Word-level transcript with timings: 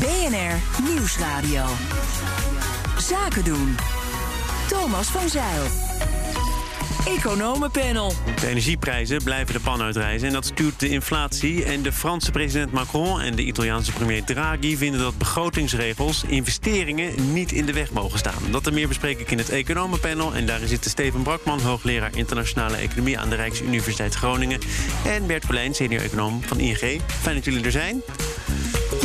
BNR 0.00 0.84
Nieuwsradio. 0.88 1.64
Zaken 2.98 3.44
doen. 3.44 3.76
Thomas 4.68 5.06
van 5.06 5.28
Zeil. 5.28 5.62
Economenpanel. 7.06 8.12
De 8.40 8.46
energieprijzen 8.46 9.22
blijven 9.22 9.54
de 9.54 9.60
pan 9.60 9.82
uitreizen 9.82 10.28
en 10.28 10.34
dat 10.34 10.44
stuurt 10.44 10.80
de 10.80 10.88
inflatie. 10.88 11.64
En 11.64 11.82
de 11.82 11.92
Franse 11.92 12.30
president 12.30 12.72
Macron 12.72 13.20
en 13.20 13.34
de 13.34 13.42
Italiaanse 13.42 13.92
premier 13.92 14.24
Draghi 14.24 14.76
vinden 14.76 15.00
dat 15.00 15.18
begrotingsregels 15.18 16.24
investeringen 16.24 17.32
niet 17.32 17.52
in 17.52 17.66
de 17.66 17.72
weg 17.72 17.90
mogen 17.90 18.18
staan. 18.18 18.42
Dat 18.50 18.66
en 18.66 18.74
meer 18.74 18.88
bespreek 18.88 19.20
ik 19.20 19.30
in 19.30 19.38
het 19.38 19.50
Economenpanel. 19.50 20.34
En 20.34 20.46
daarin 20.46 20.68
zitten 20.68 20.90
Steven 20.90 21.22
Brakman, 21.22 21.60
hoogleraar 21.60 22.10
internationale 22.14 22.76
economie 22.76 23.18
aan 23.18 23.28
de 23.28 23.36
Rijksuniversiteit 23.36 24.14
Groningen. 24.14 24.60
En 25.06 25.26
Bert 25.26 25.44
Verlijn, 25.44 25.74
senior 25.74 26.02
econoom 26.02 26.42
van 26.42 26.60
ING. 26.60 27.00
Fijn 27.06 27.34
dat 27.34 27.44
jullie 27.44 27.64
er 27.64 27.70
zijn. 27.70 28.02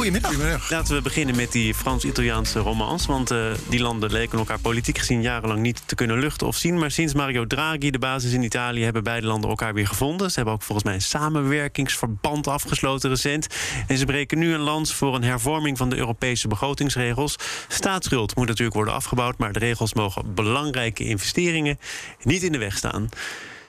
Goedemiddag. 0.05 0.70
Laten 0.70 0.95
we 0.95 1.02
beginnen 1.02 1.36
met 1.36 1.52
die 1.52 1.73
Frans-Italiaanse 1.73 2.59
romans. 2.59 3.05
Want 3.05 3.32
uh, 3.32 3.52
die 3.70 3.80
landen 3.80 4.12
leken 4.12 4.38
elkaar 4.38 4.59
politiek 4.59 4.98
gezien 4.98 5.22
jarenlang 5.22 5.59
niet 5.59 5.81
te 5.86 5.95
kunnen 5.95 6.20
luchten 6.20 6.48
of 6.48 6.55
zien. 6.55 6.78
Maar 6.78 6.91
sinds 6.91 7.14
Mario 7.14 7.47
Draghi 7.47 7.92
de 7.92 8.00
basis 8.00 8.31
in 8.31 8.44
Italië 8.44 8.84
hebben 8.84 9.03
beide 9.03 9.28
landen 9.28 9.50
elkaar 9.50 9.73
weer 9.73 9.88
gevonden. 9.88 10.30
Ze 10.30 10.36
hebben 10.36 10.53
ook 10.53 10.62
volgens 10.62 10.88
mij 10.88 10.95
een 10.95 11.02
samenwerkingsverband 11.02 12.47
afgesloten 12.47 13.09
recent. 13.09 13.47
En 13.88 13.97
ze 13.97 14.06
breken 14.06 14.39
nu 14.39 14.53
een 14.53 14.59
lans 14.59 14.94
voor 14.94 15.16
een 15.16 15.23
hervorming 15.23 15.78
van 15.78 15.89
de 15.89 15.97
Europese 15.97 16.47
begrotingsregels. 16.47 17.36
Staatsschuld 17.67 18.36
moet 18.36 18.47
natuurlijk 18.47 18.75
worden 18.75 18.94
afgebouwd, 18.94 19.38
maar 19.38 19.53
de 19.53 19.59
regels 19.59 19.94
mogen 19.94 20.34
belangrijke 20.34 21.03
investeringen 21.03 21.80
niet 22.22 22.44
in 22.44 22.52
de 22.52 22.58
weg 22.58 22.78
staan. 22.78 23.09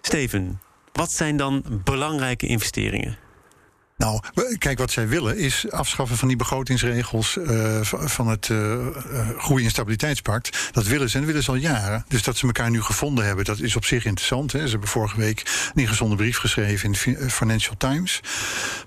Steven, 0.01 0.61
wat 0.93 1.13
zijn 1.13 1.37
dan 1.37 1.65
belangrijke 1.85 2.47
investeringen? 2.47 3.26
Nou, 3.97 4.21
kijk, 4.59 4.79
wat 4.79 4.91
zij 4.91 5.09
willen 5.09 5.39
is 5.39 5.71
afschaffen 5.71 6.17
van 6.17 6.29
die 6.29 6.37
begrotingsregels 6.37 7.37
uh, 7.37 7.81
van 7.83 8.29
het 8.29 8.49
uh, 8.49 8.87
Groei- 9.39 9.65
en 9.65 9.71
Stabiliteitspact. 9.71 10.71
Dat 10.73 10.87
willen 10.87 11.11
ze 11.11 11.19
en 11.19 11.25
willen 11.25 11.43
ze 11.43 11.51
al 11.51 11.57
jaren. 11.57 12.05
Dus 12.09 12.23
dat 12.23 12.37
ze 12.37 12.47
elkaar 12.47 12.71
nu 12.71 12.83
gevonden 12.83 13.25
hebben, 13.25 13.45
dat 13.45 13.61
is 13.61 13.77
op 13.77 13.85
zich 13.85 14.05
interessant. 14.05 14.53
Hè. 14.53 14.65
Ze 14.65 14.71
hebben 14.71 14.89
vorige 14.89 15.17
week 15.17 15.71
een 15.75 15.83
ingezonde 15.83 16.17
brief 16.17 16.39
geschreven 16.39 16.95
in 17.05 17.31
Financial 17.31 17.75
Times. 17.77 18.21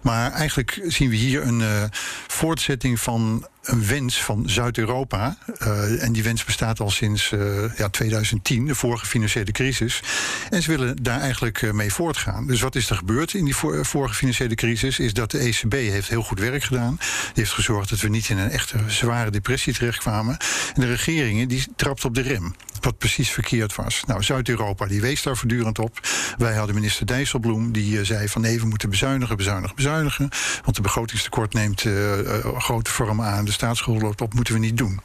Maar 0.01 0.31
eigenlijk 0.31 0.81
zien 0.87 1.09
we 1.09 1.15
hier 1.15 1.47
een 1.47 1.91
voortzetting 2.27 2.99
van 2.99 3.47
een 3.63 3.87
wens 3.87 4.23
van 4.23 4.49
Zuid-Europa. 4.49 5.37
Uh, 5.61 6.03
en 6.03 6.11
die 6.11 6.23
wens 6.23 6.43
bestaat 6.43 6.79
al 6.79 6.89
sinds 6.89 7.31
uh, 7.31 7.77
ja, 7.77 7.89
2010, 7.89 8.65
de 8.65 8.75
vorige 8.75 9.05
financiële 9.05 9.51
crisis. 9.51 10.03
En 10.49 10.61
ze 10.61 10.69
willen 10.69 11.03
daar 11.03 11.19
eigenlijk 11.19 11.61
uh, 11.61 11.71
mee 11.71 11.93
voortgaan. 11.93 12.47
Dus 12.47 12.61
wat 12.61 12.75
is 12.75 12.89
er 12.89 12.95
gebeurd 12.95 13.33
in 13.33 13.45
die 13.45 13.55
vorige 13.81 14.13
financiële 14.13 14.55
crisis? 14.55 14.99
Is 14.99 15.13
dat 15.13 15.31
de 15.31 15.37
ECB 15.37 15.73
heeft 15.73 16.09
heel 16.09 16.23
goed 16.23 16.39
werk 16.39 16.63
gedaan. 16.63 16.95
Die 16.97 17.31
heeft 17.33 17.51
gezorgd 17.51 17.89
dat 17.89 17.99
we 17.99 18.09
niet 18.09 18.29
in 18.29 18.37
een 18.37 18.49
echte 18.49 18.77
zware 18.87 19.31
depressie 19.31 19.73
terechtkwamen. 19.73 20.37
En 20.75 20.81
de 20.81 20.87
regeringen 20.87 21.47
die 21.47 21.67
trapt 21.75 22.05
op 22.05 22.15
de 22.15 22.21
rem. 22.21 22.55
Wat 22.81 22.97
precies 22.97 23.31
verkeerd 23.31 23.75
was. 23.75 24.03
Nou, 24.05 24.23
Zuid-Europa 24.23 24.85
die 24.85 25.01
wees 25.01 25.23
daar 25.23 25.37
voortdurend 25.37 25.79
op. 25.79 25.99
Wij 26.37 26.53
hadden 26.53 26.75
minister 26.75 27.05
Dijsselbloem 27.05 27.71
die 27.71 28.03
zei 28.03 28.27
van 28.27 28.41
nee, 28.41 28.59
we 28.59 28.65
moeten 28.65 28.89
bezuinigen, 28.89 29.37
bezuinigen, 29.37 29.75
bezuinigen. 29.75 30.29
Want 30.63 30.75
de 30.75 30.81
begrotingstekort 30.81 31.53
neemt 31.53 31.85
grote 32.57 32.91
vorm 32.91 33.21
aan 33.21 33.45
de 33.45 33.51
staatsschuld 33.59 34.01
loopt 34.01 34.21
op, 34.21 34.33
moeten 34.33 34.53
we 34.53 34.59
niet 34.59 34.77
doen. 34.77 34.99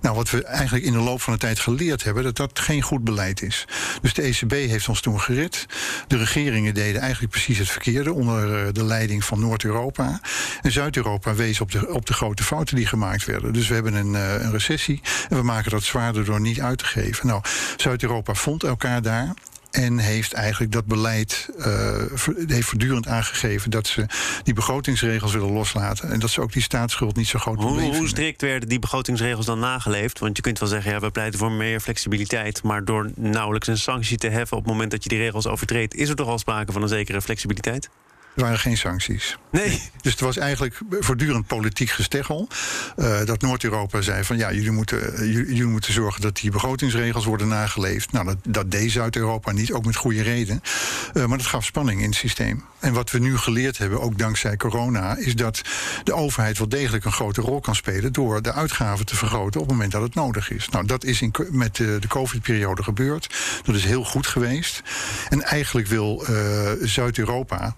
Nou, 0.00 0.16
wat 0.16 0.30
we 0.30 0.44
eigenlijk 0.44 0.84
in 0.84 0.92
de 0.92 0.98
loop 0.98 1.20
van 1.20 1.32
de 1.32 1.38
tijd 1.38 1.58
geleerd 1.58 2.04
hebben, 2.04 2.22
dat 2.22 2.36
dat 2.36 2.58
geen 2.58 2.82
goed 2.82 3.04
beleid 3.04 3.42
is. 3.42 3.66
Dus 4.02 4.14
de 4.14 4.22
ECB 4.22 4.50
heeft 4.50 4.88
ons 4.88 5.00
toen 5.00 5.20
gered. 5.20 5.66
De 6.06 6.16
regeringen 6.16 6.74
deden 6.74 7.00
eigenlijk 7.00 7.32
precies 7.32 7.58
het 7.58 7.68
verkeerde 7.68 8.12
onder 8.12 8.72
de 8.72 8.84
leiding 8.84 9.24
van 9.24 9.40
Noord-Europa. 9.40 10.20
En 10.62 10.72
Zuid-Europa 10.72 11.34
wees 11.34 11.60
op 11.60 11.72
de, 11.72 11.94
op 11.94 12.06
de 12.06 12.12
grote 12.12 12.42
fouten 12.42 12.76
die 12.76 12.86
gemaakt 12.86 13.24
werden. 13.24 13.52
Dus 13.52 13.68
we 13.68 13.74
hebben 13.74 13.94
een, 13.94 14.14
een 14.14 14.52
recessie 14.52 15.00
en 15.28 15.36
we 15.36 15.42
maken 15.42 15.70
dat 15.70 15.82
zwaarder 15.82 16.24
door 16.24 16.40
niet 16.40 16.60
uit 16.60 16.78
te 16.78 16.84
geven. 16.84 17.26
Nou, 17.26 17.42
Zuid-Europa 17.76 18.34
vond 18.34 18.64
elkaar 18.64 19.02
daar. 19.02 19.34
En 19.72 19.98
heeft 19.98 20.32
eigenlijk 20.32 20.72
dat 20.72 20.86
beleid 20.86 21.48
uh, 21.58 21.66
heeft 22.46 22.68
voortdurend 22.68 23.08
aangegeven 23.08 23.70
dat 23.70 23.86
ze 23.86 24.06
die 24.42 24.54
begrotingsregels 24.54 25.32
willen 25.32 25.52
loslaten. 25.52 26.10
En 26.10 26.20
dat 26.20 26.30
ze 26.30 26.40
ook 26.40 26.52
die 26.52 26.62
staatsschuld 26.62 27.16
niet 27.16 27.26
zo 27.26 27.38
groot 27.38 27.56
hoe, 27.56 27.66
probleem 27.66 27.94
Hoe 27.94 28.08
strikt 28.08 28.40
werden 28.40 28.68
die 28.68 28.78
begrotingsregels 28.78 29.46
dan 29.46 29.58
nageleefd? 29.58 30.18
Want 30.18 30.36
je 30.36 30.42
kunt 30.42 30.58
wel 30.58 30.68
zeggen, 30.68 30.92
ja, 30.92 31.00
we 31.00 31.10
pleiten 31.10 31.38
voor 31.38 31.52
meer 31.52 31.80
flexibiliteit. 31.80 32.62
Maar 32.62 32.84
door 32.84 33.10
nauwelijks 33.16 33.68
een 33.68 33.78
sanctie 33.78 34.16
te 34.16 34.28
heffen 34.28 34.56
op 34.56 34.62
het 34.62 34.72
moment 34.72 34.90
dat 34.90 35.02
je 35.02 35.08
die 35.08 35.18
regels 35.18 35.46
overtreedt, 35.46 35.94
is 35.94 36.08
er 36.08 36.16
toch 36.16 36.28
al 36.28 36.38
sprake 36.38 36.72
van 36.72 36.82
een 36.82 36.88
zekere 36.88 37.22
flexibiliteit? 37.22 37.88
Er 38.34 38.42
waren 38.42 38.58
geen 38.58 38.76
sancties. 38.76 39.36
Nee. 39.50 39.90
Dus 40.00 40.12
het 40.12 40.20
was 40.20 40.36
eigenlijk 40.36 40.80
voortdurend 41.00 41.46
politiek 41.46 41.90
gesteggel. 41.90 42.48
Uh, 42.96 43.24
dat 43.24 43.40
Noord-Europa 43.40 44.00
zei 44.00 44.24
van 44.24 44.36
ja, 44.36 44.52
jullie 44.52 44.70
moeten, 44.70 45.28
jullie 45.32 45.64
moeten 45.64 45.92
zorgen 45.92 46.20
dat 46.20 46.36
die 46.36 46.50
begrotingsregels 46.50 47.24
worden 47.24 47.48
nageleefd. 47.48 48.12
Nou, 48.12 48.26
dat, 48.26 48.36
dat 48.48 48.70
deed 48.70 48.90
Zuid-Europa 48.90 49.52
niet, 49.52 49.72
ook 49.72 49.84
met 49.84 49.96
goede 49.96 50.22
reden. 50.22 50.62
Uh, 51.14 51.26
maar 51.26 51.38
dat 51.38 51.46
gaf 51.46 51.64
spanning 51.64 52.00
in 52.00 52.08
het 52.08 52.18
systeem. 52.18 52.64
En 52.78 52.92
wat 52.92 53.10
we 53.10 53.18
nu 53.18 53.36
geleerd 53.36 53.78
hebben, 53.78 54.00
ook 54.00 54.18
dankzij 54.18 54.56
corona, 54.56 55.16
is 55.16 55.34
dat 55.34 55.62
de 56.04 56.14
overheid 56.14 56.58
wel 56.58 56.68
degelijk 56.68 57.04
een 57.04 57.12
grote 57.12 57.40
rol 57.40 57.60
kan 57.60 57.74
spelen 57.74 58.12
door 58.12 58.42
de 58.42 58.52
uitgaven 58.52 59.06
te 59.06 59.16
vergroten 59.16 59.60
op 59.60 59.66
het 59.66 59.74
moment 59.74 59.92
dat 59.92 60.02
het 60.02 60.14
nodig 60.14 60.50
is. 60.50 60.68
Nou, 60.68 60.86
dat 60.86 61.04
is 61.04 61.22
in, 61.22 61.34
met 61.50 61.76
de, 61.76 61.96
de 62.00 62.08
COVID-periode 62.08 62.82
gebeurd. 62.82 63.34
Dat 63.64 63.74
is 63.74 63.84
heel 63.84 64.04
goed 64.04 64.26
geweest. 64.26 64.82
En 65.28 65.42
eigenlijk 65.42 65.86
wil 65.86 66.24
uh, 66.30 66.70
Zuid-Europa. 66.80 67.74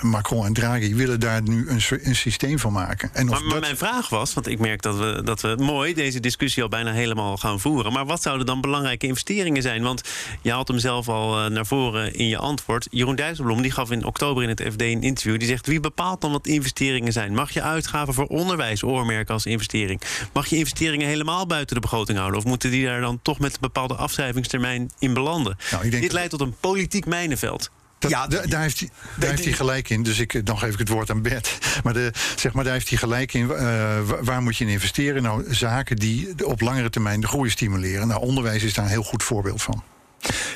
Macron 0.00 0.46
en 0.46 0.52
Draghi 0.52 0.94
willen 0.94 1.20
daar 1.20 1.42
nu 1.42 1.68
een, 1.68 1.80
een 2.02 2.16
systeem 2.16 2.58
van 2.58 2.72
maken. 2.72 3.10
En 3.12 3.26
maar, 3.26 3.42
maar 3.42 3.50
dat... 3.52 3.60
mijn 3.60 3.76
vraag 3.76 4.08
was, 4.08 4.34
want 4.34 4.46
ik 4.46 4.58
merk 4.58 4.82
dat 4.82 4.96
we, 4.96 5.20
dat 5.24 5.40
we 5.40 5.54
mooi 5.58 5.94
deze 5.94 6.20
discussie 6.20 6.62
al 6.62 6.68
bijna 6.68 6.92
helemaal 6.92 7.36
gaan 7.36 7.60
voeren. 7.60 7.92
Maar 7.92 8.06
wat 8.06 8.22
zouden 8.22 8.46
dan 8.46 8.60
belangrijke 8.60 9.06
investeringen 9.06 9.62
zijn? 9.62 9.82
Want 9.82 10.02
je 10.42 10.50
haalt 10.50 10.68
hem 10.68 10.78
zelf 10.78 11.08
al 11.08 11.50
naar 11.50 11.66
voren 11.66 12.14
in 12.14 12.28
je 12.28 12.38
antwoord. 12.38 12.86
Jeroen 12.90 13.16
Dijsselbloem 13.16 13.62
die 13.62 13.70
gaf 13.70 13.90
in 13.90 14.04
oktober 14.04 14.42
in 14.42 14.48
het 14.48 14.62
FD 14.72 14.82
een 14.82 15.02
interview. 15.02 15.38
Die 15.38 15.48
zegt: 15.48 15.66
wie 15.66 15.80
bepaalt 15.80 16.20
dan 16.20 16.32
wat 16.32 16.46
investeringen 16.46 17.12
zijn? 17.12 17.34
Mag 17.34 17.50
je 17.50 17.62
uitgaven 17.62 18.14
voor 18.14 18.26
onderwijs 18.26 18.82
oormerken 18.82 19.34
als 19.34 19.46
investering? 19.46 20.00
Mag 20.32 20.46
je 20.46 20.56
investeringen 20.56 21.06
helemaal 21.06 21.46
buiten 21.46 21.74
de 21.74 21.80
begroting 21.80 22.18
houden? 22.18 22.38
Of 22.38 22.44
moeten 22.44 22.70
die 22.70 22.84
daar 22.84 23.00
dan 23.00 23.18
toch 23.22 23.38
met 23.38 23.52
een 23.52 23.60
bepaalde 23.60 23.94
afschrijvingstermijn 23.94 24.90
in 24.98 25.14
belanden? 25.14 25.56
Nou, 25.70 25.88
Dit 25.88 26.12
leidt 26.12 26.30
tot 26.30 26.40
een 26.40 26.54
politiek 26.60 27.06
mijnenveld. 27.06 27.70
Dat, 28.00 28.10
ja, 28.10 28.26
daar 28.26 28.60
heeft, 28.60 28.80
hij, 28.80 28.90
daar 29.18 29.30
heeft 29.30 29.44
hij 29.44 29.52
gelijk 29.52 29.90
in. 29.90 30.02
Dus 30.02 30.18
ik, 30.18 30.46
dan 30.46 30.58
geef 30.58 30.72
ik 30.72 30.78
het 30.78 30.88
woord 30.88 31.10
aan 31.10 31.22
Bert. 31.22 31.58
Maar, 31.84 31.92
de, 31.92 32.12
zeg 32.36 32.52
maar 32.52 32.64
daar 32.64 32.72
heeft 32.72 32.88
hij 32.88 32.98
gelijk 32.98 33.34
in. 33.34 33.46
Uh, 33.46 33.98
waar 34.20 34.42
moet 34.42 34.56
je 34.56 34.64
in 34.64 34.70
investeren? 34.70 35.22
Nou, 35.22 35.54
zaken 35.54 35.96
die 35.96 36.46
op 36.46 36.60
langere 36.60 36.90
termijn 36.90 37.20
de 37.20 37.26
groei 37.26 37.50
stimuleren. 37.50 38.08
Nou, 38.08 38.20
onderwijs 38.20 38.62
is 38.62 38.74
daar 38.74 38.84
een 38.84 38.90
heel 38.90 39.02
goed 39.02 39.22
voorbeeld 39.22 39.62
van. 39.62 39.82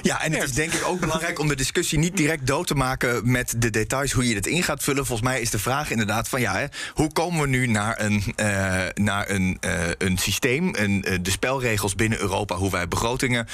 Ja, 0.05 0.23
en 0.23 0.33
het 0.33 0.43
is 0.43 0.53
denk 0.53 0.73
ik 0.73 0.87
ook 0.87 1.01
belangrijk 1.01 1.39
om 1.39 1.49
de 1.49 1.57
discussie 1.57 1.99
niet 1.99 2.17
direct 2.17 2.47
dood 2.47 2.67
te 2.67 2.75
maken 2.75 3.31
met 3.31 3.55
de 3.57 3.71
details, 3.71 4.13
hoe 4.13 4.29
je 4.29 4.35
het 4.35 4.47
in 4.47 4.63
gaat 4.63 4.83
vullen. 4.83 5.07
Volgens 5.07 5.29
mij 5.29 5.41
is 5.41 5.51
de 5.51 5.59
vraag 5.59 5.91
inderdaad 5.91 6.29
van 6.29 6.41
ja, 6.41 6.57
hè, 6.57 6.67
hoe 6.93 7.13
komen 7.13 7.41
we 7.41 7.47
nu 7.47 7.67
naar 7.67 8.01
een, 8.01 8.23
uh, 8.37 8.83
naar 8.95 9.31
een, 9.31 9.59
uh, 9.61 9.73
een 9.99 10.19
systeem, 10.19 10.75
een, 10.75 11.05
uh, 11.09 11.19
de 11.23 11.31
spelregels 11.31 11.95
binnen 11.95 12.21
Europa, 12.21 12.56
hoe 12.56 12.71
wij 12.71 12.89
begrotingen 12.89 13.47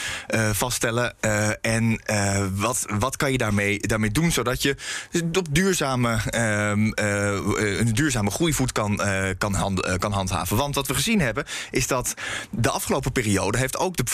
vaststellen. 0.52 1.14
en 1.61 2.00
wat, 2.55 2.87
wat 2.99 3.17
kan 3.17 3.32
je 3.32 3.38
daarmee, 3.38 3.79
daarmee 3.79 4.11
doen, 4.11 4.32
zodat 4.32 4.62
je 4.62 4.76
op 5.32 5.55
duurzame, 5.55 6.19
ehm, 6.31 6.91
een 7.79 7.94
duurzame 7.94 8.31
groeivoet 8.31 8.73
kan, 8.73 9.00
kan, 9.38 9.55
hand, 9.55 9.99
kan 9.99 10.12
handhaven. 10.12 10.56
Want 10.56 10.75
wat 10.75 10.87
we 10.87 10.94
gezien 10.94 11.20
hebben, 11.20 11.44
is 11.70 11.87
dat 11.87 12.14
de 12.50 12.70
afgelopen 12.70 13.12
periode 13.12 13.58
heeft 13.58 13.79
ook 13.79 13.96
de 13.96 14.05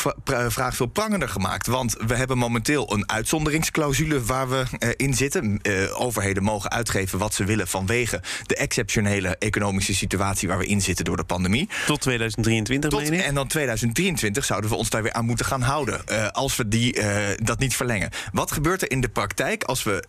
vraag 0.51 0.77
veel 0.77 0.87
prangender 0.87 1.29
gemaakt. 1.29 1.67
Want 1.67 1.93
we 1.93 2.15
hebben 2.15 2.26
hebben 2.27 2.51
momenteel 2.51 2.93
een 2.93 3.11
uitzonderingsclausule 3.11 4.25
waar 4.25 4.49
we 4.49 4.65
uh, 4.79 4.91
in 4.97 5.15
zitten. 5.15 5.59
Uh, 5.63 6.01
overheden 6.01 6.43
mogen 6.43 6.71
uitgeven 6.71 7.19
wat 7.19 7.35
ze 7.35 7.45
willen 7.45 7.69
vanwege 7.69 8.23
de 8.47 8.57
exceptionele 8.57 9.37
economische 9.39 9.95
situatie 9.95 10.49
waar 10.49 10.59
we 10.59 10.67
in 10.67 10.83
zitten 10.83 11.05
door 11.05 11.17
de 11.17 11.25
pandemie. 11.25 11.69
Tot 11.87 12.01
2023, 12.01 12.91
Tot, 12.91 13.11
En 13.11 13.35
dan 13.35 13.47
2023 13.47 14.45
zouden 14.45 14.71
we 14.71 14.77
ons 14.77 14.91
daar 14.91 15.03
weer 15.03 15.13
aan 15.13 15.25
moeten 15.25 15.47
gaan 15.47 15.63
houden. 15.63 16.03
Uh, 16.11 16.29
als 16.29 16.57
we 16.57 16.69
die, 16.69 16.99
dat 17.43 17.59
niet 17.59 17.77
verlengen. 17.77 18.11
Wat 18.33 18.53
gebeurt 18.53 18.83
er 18.83 18.91
in 18.91 19.01
de 19.01 19.09
praktijk 19.09 19.65
als 19.65 19.83
we 19.83 20.05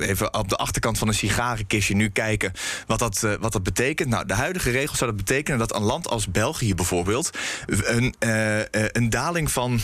even 0.00 0.34
op 0.34 0.48
de 0.48 0.56
achterkant 0.56 0.98
van 0.98 1.08
een 1.08 1.14
sigarenkistje 1.14 1.94
nu 1.94 2.08
kijken 2.08 2.52
wat 2.86 2.98
dat, 2.98 3.26
wat 3.40 3.52
dat 3.52 3.62
betekent? 3.62 4.08
Nou, 4.08 4.26
de 4.26 4.34
huidige 4.34 4.70
regels 4.70 4.98
zouden 4.98 5.24
betekenen 5.24 5.58
dat 5.58 5.74
een 5.74 5.82
land 5.82 6.08
als 6.08 6.30
België 6.30 6.74
bijvoorbeeld 6.74 7.30
een, 7.66 8.14
een 8.92 9.10
daling 9.10 9.50
van 9.50 9.80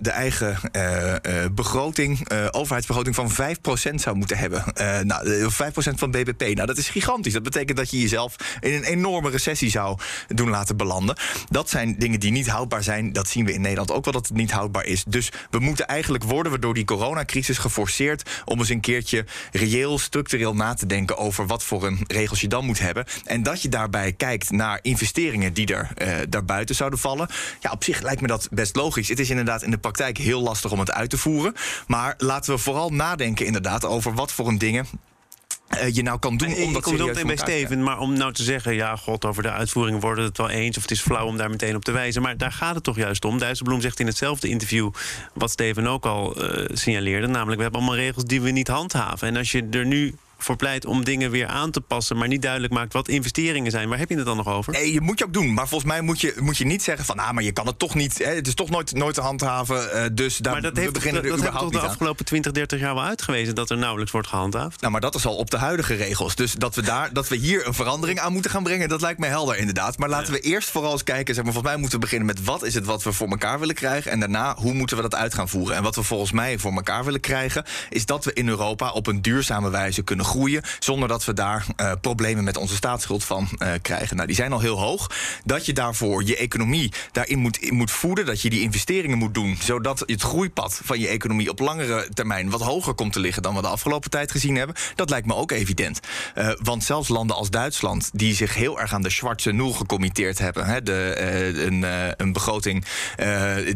de 0.00 0.10
eigen 0.10 0.47
begroting, 1.52 2.30
overheidsbegroting 2.50 3.14
van 3.14 3.30
5% 3.30 3.94
zou 3.94 4.16
moeten 4.16 4.38
hebben. 4.38 4.64
nou, 5.06 5.50
5% 5.50 5.54
van 5.74 6.10
BBP. 6.10 6.40
Nou, 6.40 6.66
dat 6.66 6.76
is 6.76 6.88
gigantisch. 6.88 7.32
Dat 7.32 7.42
betekent 7.42 7.76
dat 7.78 7.90
je 7.90 8.00
jezelf 8.00 8.36
in 8.60 8.72
een 8.72 8.84
enorme 8.84 9.30
recessie 9.30 9.70
zou 9.70 9.98
doen 10.28 10.48
laten 10.48 10.76
belanden. 10.76 11.16
Dat 11.50 11.70
zijn 11.70 11.98
dingen 11.98 12.20
die 12.20 12.30
niet 12.30 12.48
houdbaar 12.48 12.82
zijn. 12.82 13.12
Dat 13.12 13.28
zien 13.28 13.44
we 13.44 13.52
in 13.52 13.60
Nederland 13.60 13.92
ook 13.92 14.04
wel 14.04 14.12
dat 14.12 14.28
het 14.28 14.36
niet 14.36 14.50
houdbaar 14.50 14.84
is. 14.84 15.04
Dus 15.04 15.32
we 15.50 15.58
moeten 15.58 15.86
eigenlijk 15.86 16.24
worden 16.24 16.52
we 16.52 16.58
door 16.58 16.74
die 16.74 16.84
coronacrisis 16.84 17.58
geforceerd 17.58 18.30
om 18.44 18.58
eens 18.58 18.68
een 18.68 18.80
keertje 18.80 19.24
reëel, 19.52 19.98
structureel 19.98 20.54
na 20.54 20.74
te 20.74 20.86
denken 20.86 21.16
over 21.16 21.46
wat 21.46 21.64
voor 21.64 21.86
een 21.86 22.04
regels 22.06 22.40
je 22.40 22.48
dan 22.48 22.64
moet 22.64 22.78
hebben. 22.78 23.04
En 23.24 23.42
dat 23.42 23.62
je 23.62 23.68
daarbij 23.68 24.12
kijkt 24.12 24.50
naar 24.50 24.78
investeringen 24.82 25.52
die 25.52 25.74
er 25.74 25.90
uh, 25.96 26.14
daarbuiten 26.28 26.74
zouden 26.74 26.98
vallen. 26.98 27.28
Ja, 27.60 27.70
op 27.70 27.84
zich 27.84 28.02
lijkt 28.02 28.20
me 28.20 28.26
dat 28.26 28.48
best 28.50 28.76
logisch. 28.76 29.08
Het 29.08 29.18
is 29.18 29.30
inderdaad 29.30 29.62
in 29.62 29.70
de 29.70 29.78
praktijk 29.78 30.18
heel 30.18 30.37
lastig 30.40 30.70
om 30.70 30.78
het 30.78 30.92
uit 30.92 31.10
te 31.10 31.18
voeren. 31.18 31.54
Maar 31.86 32.14
laten 32.18 32.54
we 32.54 32.58
vooral 32.58 32.90
nadenken 32.90 33.46
inderdaad 33.46 33.84
over 33.84 34.14
wat 34.14 34.32
voor 34.32 34.48
een 34.48 34.58
dingen 34.58 34.86
uh, 35.76 35.94
je 35.94 36.02
nou 36.02 36.18
kan 36.18 36.36
doen. 36.36 36.54
om 36.54 36.72
dat 36.72 36.82
kom 36.82 36.96
meteen 36.96 37.26
bij 37.26 37.36
Steven, 37.36 37.82
maar 37.82 37.98
om 37.98 38.12
nou 38.12 38.32
te 38.32 38.42
zeggen... 38.42 38.74
ja, 38.74 38.96
god, 38.96 39.24
over 39.24 39.42
de 39.42 39.50
uitvoering 39.50 40.00
worden 40.00 40.24
het 40.24 40.36
wel 40.38 40.48
eens... 40.48 40.76
of 40.76 40.82
het 40.82 40.90
is 40.90 41.00
flauw 41.00 41.26
om 41.26 41.36
daar 41.36 41.50
meteen 41.50 41.76
op 41.76 41.84
te 41.84 41.92
wijzen. 41.92 42.22
Maar 42.22 42.36
daar 42.36 42.52
gaat 42.52 42.74
het 42.74 42.84
toch 42.84 42.96
juist 42.96 43.24
om. 43.24 43.38
Dijsselbloem 43.38 43.80
zegt 43.80 44.00
in 44.00 44.06
hetzelfde 44.06 44.48
interview... 44.48 44.90
wat 45.34 45.50
Steven 45.50 45.86
ook 45.86 46.06
al 46.06 46.42
uh, 46.42 46.68
signaleerde... 46.72 47.26
namelijk, 47.26 47.56
we 47.56 47.62
hebben 47.62 47.80
allemaal 47.80 47.98
regels 47.98 48.24
die 48.24 48.40
we 48.40 48.50
niet 48.50 48.68
handhaven. 48.68 49.28
En 49.28 49.36
als 49.36 49.52
je 49.52 49.66
er 49.70 49.86
nu 49.86 50.14
voor 50.38 50.56
pleit 50.56 50.84
om 50.86 51.04
dingen 51.04 51.30
weer 51.30 51.46
aan 51.46 51.70
te 51.70 51.80
passen, 51.80 52.16
maar 52.16 52.28
niet 52.28 52.42
duidelijk 52.42 52.72
maakt 52.72 52.92
wat 52.92 53.08
investeringen 53.08 53.70
zijn. 53.70 53.88
Waar 53.88 53.98
heb 53.98 54.08
je 54.08 54.16
het 54.16 54.24
dan 54.24 54.36
nog 54.36 54.48
over? 54.48 54.72
Nee, 54.72 54.92
je 54.92 55.00
moet 55.00 55.18
je 55.18 55.24
ook 55.24 55.32
doen. 55.32 55.54
Maar 55.54 55.68
volgens 55.68 55.90
mij 55.90 56.00
moet 56.00 56.20
je, 56.20 56.34
moet 56.40 56.56
je 56.56 56.64
niet 56.64 56.82
zeggen 56.82 57.04
van, 57.04 57.18
ah, 57.18 57.30
maar 57.30 57.42
je 57.42 57.52
kan 57.52 57.66
het 57.66 57.78
toch 57.78 57.94
niet. 57.94 58.18
Hè, 58.18 58.34
het 58.34 58.46
is 58.46 58.54
toch 58.54 58.70
nooit, 58.70 58.94
nooit 58.94 59.14
te 59.14 59.20
handhaven. 59.20 59.88
Uh, 59.94 60.04
dus 60.12 60.36
daar 60.36 60.52
maar 60.52 60.62
dat 60.62 60.76
heeft, 60.76 60.92
beginnen 60.92 61.22
dat, 61.22 61.30
dat 61.30 61.40
heeft 61.40 61.58
toch 61.58 61.70
de 61.70 61.78
afgelopen 61.78 62.24
20, 62.24 62.52
30 62.52 62.80
jaar 62.80 62.94
wel 62.94 63.04
uitgewezen 63.04 63.54
dat 63.54 63.70
er 63.70 63.78
nauwelijks 63.78 64.12
wordt 64.12 64.28
gehandhaafd? 64.28 64.80
Nou, 64.80 64.92
maar 64.92 65.00
dat 65.00 65.14
is 65.14 65.26
al 65.26 65.36
op 65.36 65.50
de 65.50 65.56
huidige 65.56 65.94
regels. 65.94 66.34
Dus 66.34 66.52
dat 66.52 66.74
we, 66.74 66.82
daar, 66.82 67.12
dat 67.12 67.28
we 67.28 67.36
hier 67.36 67.66
een 67.66 67.74
verandering 67.74 68.20
aan 68.20 68.32
moeten 68.32 68.50
gaan 68.50 68.62
brengen, 68.62 68.88
dat 68.88 69.00
lijkt 69.00 69.18
me 69.18 69.26
helder 69.26 69.56
inderdaad. 69.56 69.98
Maar 69.98 70.08
laten 70.08 70.32
we 70.32 70.40
eerst 70.40 70.70
vooral 70.70 70.92
eens 70.92 71.04
kijken. 71.04 71.34
Zeg 71.34 71.44
maar, 71.44 71.52
volgens 71.52 71.72
mij 71.72 71.82
moeten 71.82 71.98
we 71.98 72.04
beginnen 72.04 72.26
met 72.26 72.44
wat 72.44 72.64
is 72.64 72.74
het 72.74 72.84
wat 72.84 73.02
we 73.02 73.12
voor 73.12 73.28
elkaar 73.28 73.58
willen 73.58 73.74
krijgen. 73.74 74.10
En 74.10 74.20
daarna, 74.20 74.54
hoe 74.56 74.72
moeten 74.72 74.96
we 74.96 75.02
dat 75.02 75.14
uit 75.14 75.34
gaan 75.34 75.48
voeren? 75.48 75.76
En 75.76 75.82
wat 75.82 75.94
we 75.94 76.02
volgens 76.02 76.32
mij 76.32 76.58
voor 76.58 76.72
elkaar 76.72 77.04
willen 77.04 77.20
krijgen, 77.20 77.64
is 77.90 78.06
dat 78.06 78.24
we 78.24 78.32
in 78.32 78.48
Europa 78.48 78.90
op 78.90 79.06
een 79.06 79.22
duurzame 79.22 79.70
wijze 79.70 80.02
kunnen 80.02 80.26
groeien. 80.28 80.62
Zonder 80.78 81.08
dat 81.08 81.24
we 81.24 81.32
daar 81.32 81.66
uh, 81.76 81.92
problemen 82.00 82.44
met 82.44 82.56
onze 82.56 82.74
staatsschuld 82.74 83.24
van 83.24 83.48
uh, 83.58 83.72
krijgen. 83.82 84.16
Nou, 84.16 84.26
die 84.26 84.36
zijn 84.36 84.52
al 84.52 84.60
heel 84.60 84.78
hoog. 84.78 85.10
Dat 85.44 85.66
je 85.66 85.72
daarvoor 85.72 86.24
je 86.24 86.36
economie 86.36 86.92
daarin 87.12 87.38
moet, 87.38 87.70
moet 87.70 87.90
voeden. 87.90 88.26
Dat 88.26 88.40
je 88.40 88.50
die 88.50 88.60
investeringen 88.60 89.18
moet 89.18 89.34
doen. 89.34 89.56
Zodat 89.60 90.02
het 90.06 90.22
groeipad 90.22 90.80
van 90.84 90.98
je 90.98 91.08
economie 91.08 91.50
op 91.50 91.58
langere 91.58 92.08
termijn 92.14 92.50
wat 92.50 92.60
hoger 92.60 92.94
komt 92.94 93.12
te 93.12 93.20
liggen 93.20 93.42
dan 93.42 93.54
we 93.54 93.60
de 93.60 93.68
afgelopen 93.68 94.10
tijd 94.10 94.30
gezien 94.30 94.56
hebben. 94.56 94.76
Dat 94.94 95.10
lijkt 95.10 95.26
me 95.26 95.34
ook 95.34 95.50
evident. 95.50 96.00
Uh, 96.38 96.50
want 96.62 96.84
zelfs 96.84 97.08
landen 97.08 97.36
als 97.36 97.50
Duitsland, 97.50 98.10
die 98.12 98.34
zich 98.34 98.54
heel 98.54 98.80
erg 98.80 98.92
aan 98.92 99.02
de 99.02 99.10
zwarte 99.10 99.52
nul 99.52 99.72
gecommitteerd 99.72 100.38
hebben. 100.38 100.66
Hè, 100.66 100.82
de, 100.82 101.14
een, 101.66 101.84
een, 102.16 102.32
begroting 102.32 102.84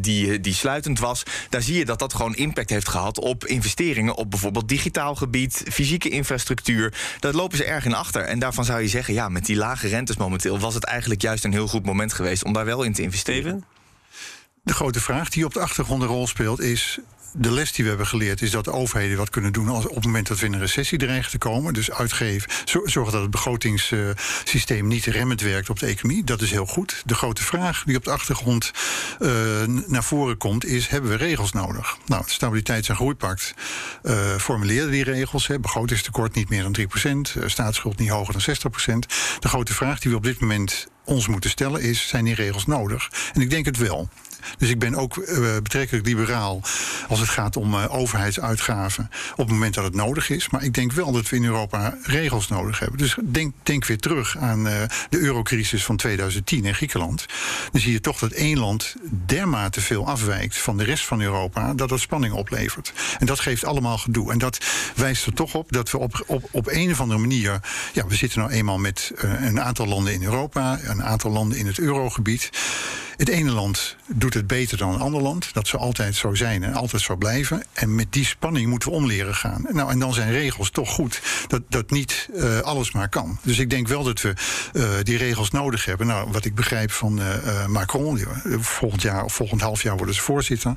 die, 0.01 0.41
die 0.41 0.55
sluitend 0.55 0.99
was. 0.99 1.23
Daar 1.49 1.63
zie 1.63 1.79
je 1.79 1.85
dat 1.85 1.99
dat 1.99 2.15
gewoon 2.15 2.35
impact 2.35 2.71
heeft 2.71 2.89
gehad 2.89 3.19
op 3.19 3.47
investeringen 3.47 4.15
op 4.15 4.31
bijvoorbeeld 4.31 4.69
digitaal 4.69 5.15
gebied, 5.15 5.65
fysieke 5.71 6.09
infrastructuur. 6.09 6.42
Dat 7.19 7.35
lopen 7.35 7.57
ze 7.57 7.65
erg 7.65 7.85
in 7.85 7.95
achter. 7.95 8.23
En 8.23 8.39
daarvan 8.39 8.65
zou 8.65 8.81
je 8.81 8.89
zeggen, 8.89 9.15
ja, 9.15 9.29
met 9.29 9.47
die 9.47 9.57
lage 9.57 9.89
rentes 9.89 10.17
momenteel 10.17 10.59
was 10.59 10.75
het 10.75 10.85
eigenlijk 10.85 11.23
juist 11.23 11.45
een 11.45 11.53
heel 11.53 11.69
goed 11.69 11.85
moment 11.85 12.13
geweest 12.13 12.45
om 12.45 12.53
daar 12.53 12.65
wel 12.65 12.83
in 12.83 12.93
te 12.93 13.03
investeren. 13.03 13.65
De 14.63 14.75
grote 14.75 15.01
vraag 15.01 15.29
die 15.29 15.45
op 15.45 15.53
de 15.53 15.61
achtergrond 15.61 16.03
een 16.03 16.09
rol 16.09 16.27
speelt 16.27 16.61
is 16.61 16.99
de 17.33 17.53
les 17.53 17.73
die 17.73 17.85
we 17.85 17.89
hebben 17.89 18.07
geleerd 18.07 18.43
is 18.43 18.51
dat 18.51 18.65
de 18.65 18.73
overheden 18.73 19.17
wat 19.17 19.31
kunnen 19.31 19.53
doen 19.53 19.69
als 19.69 19.87
op 19.87 19.95
het 19.95 20.05
moment 20.05 20.27
dat 20.27 20.39
we 20.39 20.47
in 20.47 20.53
een 20.53 20.61
recessie 20.61 20.99
dreigen 20.99 21.31
te 21.31 21.39
komen. 21.39 21.75
Dus 21.75 21.91
uitgeven, 21.91 22.51
zorgen 22.85 23.13
dat 23.13 23.23
het 23.23 23.31
begrotingssysteem 23.31 24.87
niet 24.87 25.05
remmend 25.05 25.41
werkt 25.41 25.71
op 25.71 25.79
de 25.79 25.87
economie. 25.87 26.25
Dat 26.25 26.41
is 26.41 26.51
heel 26.51 26.67
goed. 26.67 27.03
De 27.05 27.15
grote 27.15 27.43
vraag 27.43 27.83
die 27.85 27.97
op 27.97 28.05
de 28.05 28.11
achtergrond 28.11 28.71
uh, 29.21 29.31
naar 29.87 30.05
voren 30.05 30.37
komt 30.37 30.65
is: 30.65 30.89
hebben 30.89 31.11
we 31.11 31.17
regels 31.17 31.53
nodig? 31.53 31.97
Nou, 32.07 32.23
het 32.23 32.31
Stabiliteits- 32.31 32.89
en 32.89 32.97
Groeipact 32.97 33.55
uh, 34.03 34.37
formuleerde 34.37 34.91
die 34.91 35.05
regels. 35.05 35.47
Hè, 35.47 35.61
begrotingstekort 35.61 36.35
niet 36.35 36.49
meer 36.49 36.63
dan 36.63 36.77
3%, 36.81 37.37
uh, 37.37 37.49
staatsschuld 37.49 37.99
niet 37.99 38.09
hoger 38.09 38.33
dan 38.33 38.57
60%. 38.95 38.99
De 39.39 39.49
grote 39.49 39.75
vraag 39.75 39.99
die 39.99 40.11
we 40.11 40.17
op 40.17 40.23
dit 40.23 40.41
moment 40.41 40.87
ons 41.05 41.29
moeten 41.29 41.51
stellen 41.51 41.83
is: 41.83 42.09
zijn 42.09 42.25
die 42.25 42.35
regels 42.35 42.67
nodig? 42.67 43.11
En 43.33 43.41
ik 43.41 43.51
denk 43.51 43.65
het 43.65 43.77
wel. 43.77 44.09
Dus 44.59 44.69
ik 44.69 44.79
ben 44.79 44.95
ook 44.95 45.17
uh, 45.17 45.57
betrekkelijk 45.63 46.07
liberaal 46.07 46.61
als 47.09 47.21
het 47.21 47.29
gaat 47.29 47.57
om 47.57 47.75
uh, 47.75 47.95
overheidsuitgaven 47.95 49.11
op 49.33 49.39
het 49.39 49.49
moment 49.49 49.75
dat 49.75 49.85
het 49.85 49.95
nodig 49.95 50.31
is. 50.31 50.51
Maar 50.51 50.65
ik 50.65 50.75
denk 50.75 50.93
wel 50.93 51.13
dat 51.13 51.29
we 51.29 51.37
in 51.37 51.45
Europa 51.45 51.99
regels 52.03 52.49
nodig 52.49 52.79
hebben. 52.79 52.99
Dus 52.99 53.17
denk, 53.23 53.55
denk 53.63 53.85
weer 53.85 53.99
terug 53.99 54.37
aan 54.39 54.67
uh, 54.67 54.73
de 55.09 55.19
eurocrisis 55.19 55.85
van 55.85 55.97
2010 55.97 56.65
in 56.65 56.75
Griekenland. 56.75 57.27
Dan 57.73 57.81
zie 57.81 57.93
je 57.93 58.01
toch 58.01 58.19
dat 58.19 58.31
één 58.31 58.59
land 58.59 58.95
dermate 59.27 59.81
veel 59.81 60.07
afwijkt 60.07 60.59
van 60.59 60.77
de 60.77 60.85
rest 60.85 61.05
van 61.05 61.21
Europa 61.21 61.75
dat 61.75 61.89
dat 61.89 62.01
spanning 62.01 62.35
oplevert. 62.35 62.93
En 63.19 63.27
dat 63.27 63.41
geeft 63.41 63.65
allemaal 63.65 63.99
gedoe. 63.99 64.33
En 64.33 64.39
dat 64.39 64.59
wijst 64.95 65.27
er 65.27 65.35
toch 65.35 65.55
op 65.55 65.73
dat 65.73 65.91
we 65.91 65.99
op, 65.99 66.25
op, 66.27 66.49
op 66.51 66.67
een 66.69 66.91
of 66.91 67.01
andere 67.01 67.21
manier. 67.21 67.61
Ja, 67.93 68.07
we 68.07 68.15
zitten 68.15 68.39
nou 68.39 68.53
eenmaal 68.53 68.79
met 68.79 69.13
een 69.17 69.61
aantal 69.61 69.87
landen 69.87 70.13
in 70.13 70.23
Europa, 70.23 70.79
een 70.83 71.03
aantal 71.03 71.31
landen 71.31 71.59
in 71.59 71.67
het 71.67 71.79
eurogebied. 71.79 72.51
Het 73.17 73.29
ene 73.29 73.51
land 73.51 73.97
doet 74.15 74.35
het 74.35 74.47
beter 74.47 74.77
dan 74.77 74.95
een 74.95 75.01
ander 75.01 75.23
land. 75.23 75.49
Dat 75.53 75.69
zal 75.69 75.81
altijd 75.81 76.15
zo 76.15 76.35
zijn 76.35 76.63
en 76.63 76.75
altijd 76.75 77.03
zo 77.03 77.17
blijven. 77.17 77.63
En 77.73 77.95
met 77.95 78.13
die 78.13 78.25
spanning 78.25 78.69
moeten 78.69 78.89
we 78.89 78.95
om 78.95 79.07
leren 79.07 79.35
gaan. 79.35 79.67
Nou, 79.71 79.91
en 79.91 79.99
dan 79.99 80.15
zijn 80.15 80.31
regels 80.31 80.71
toch 80.71 80.91
goed 80.91 81.23
dat, 81.47 81.63
dat 81.69 81.91
niet 81.91 82.29
uh, 82.35 82.59
alles 82.59 82.93
maar 82.93 83.09
kan. 83.09 83.39
Dus 83.43 83.59
ik 83.59 83.71
denk 83.71 83.89
wel 83.89 84.03
dat 84.03 84.21
we 84.21 84.35
uh, 84.73 84.85
die 85.03 85.17
regels 85.17 85.51
nodig 85.51 85.85
hebben. 85.85 86.07
Nou, 86.07 86.31
wat 86.31 86.45
ik 86.45 86.55
begrijp 86.55 86.91
van 86.91 87.21
uh, 87.21 87.67
Macron, 87.67 88.21
volgend 88.61 89.03
jaar 89.03 89.25
of 89.25 89.35
volgend 89.35 89.61
half 89.61 89.83
jaar 89.83 89.97
worden 89.97 90.15
ze 90.15 90.21
voorzitter. 90.21 90.75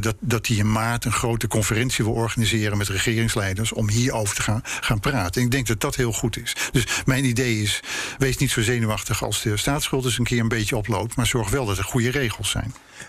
dat, 0.00 0.16
dat 0.20 0.46
hij 0.46 0.56
in 0.56 0.72
maart 0.72 1.04
een 1.04 1.12
grote 1.12 1.48
conferentie 1.48 2.04
wil 2.04 2.14
organiseren 2.14 2.78
met 2.78 2.88
regeringsleiders 2.88 3.72
om 3.72 3.88
hierover 3.88 4.34
te 4.34 4.42
gaan, 4.42 4.60
gaan 4.64 5.00
praten. 5.00 5.40
En 5.40 5.46
ik 5.46 5.52
denk 5.52 5.66
dat 5.66 5.80
dat 5.80 5.96
heel 5.96 6.12
goed 6.12 6.42
is. 6.42 6.56
Dus 6.72 6.86
mijn 7.04 7.24
idee 7.24 7.62
is: 7.62 7.80
wees 8.18 8.36
niet 8.36 8.50
zo 8.50 8.62
zenuwachtig 8.62 9.24
als 9.24 9.42
de 9.42 9.56
staatsschuld 9.56 10.04
eens 10.04 10.18
een 10.18 10.24
keer 10.24 10.40
een 10.40 10.48
beetje 10.48 10.76
oploopt, 10.76 11.16
maar 11.16 11.26
zorg 11.26 11.50
wel 11.50 11.66
dat 11.66 11.78
er 11.78 11.84
goede 11.84 12.10
regels 12.10 12.50
zijn. 12.50 12.63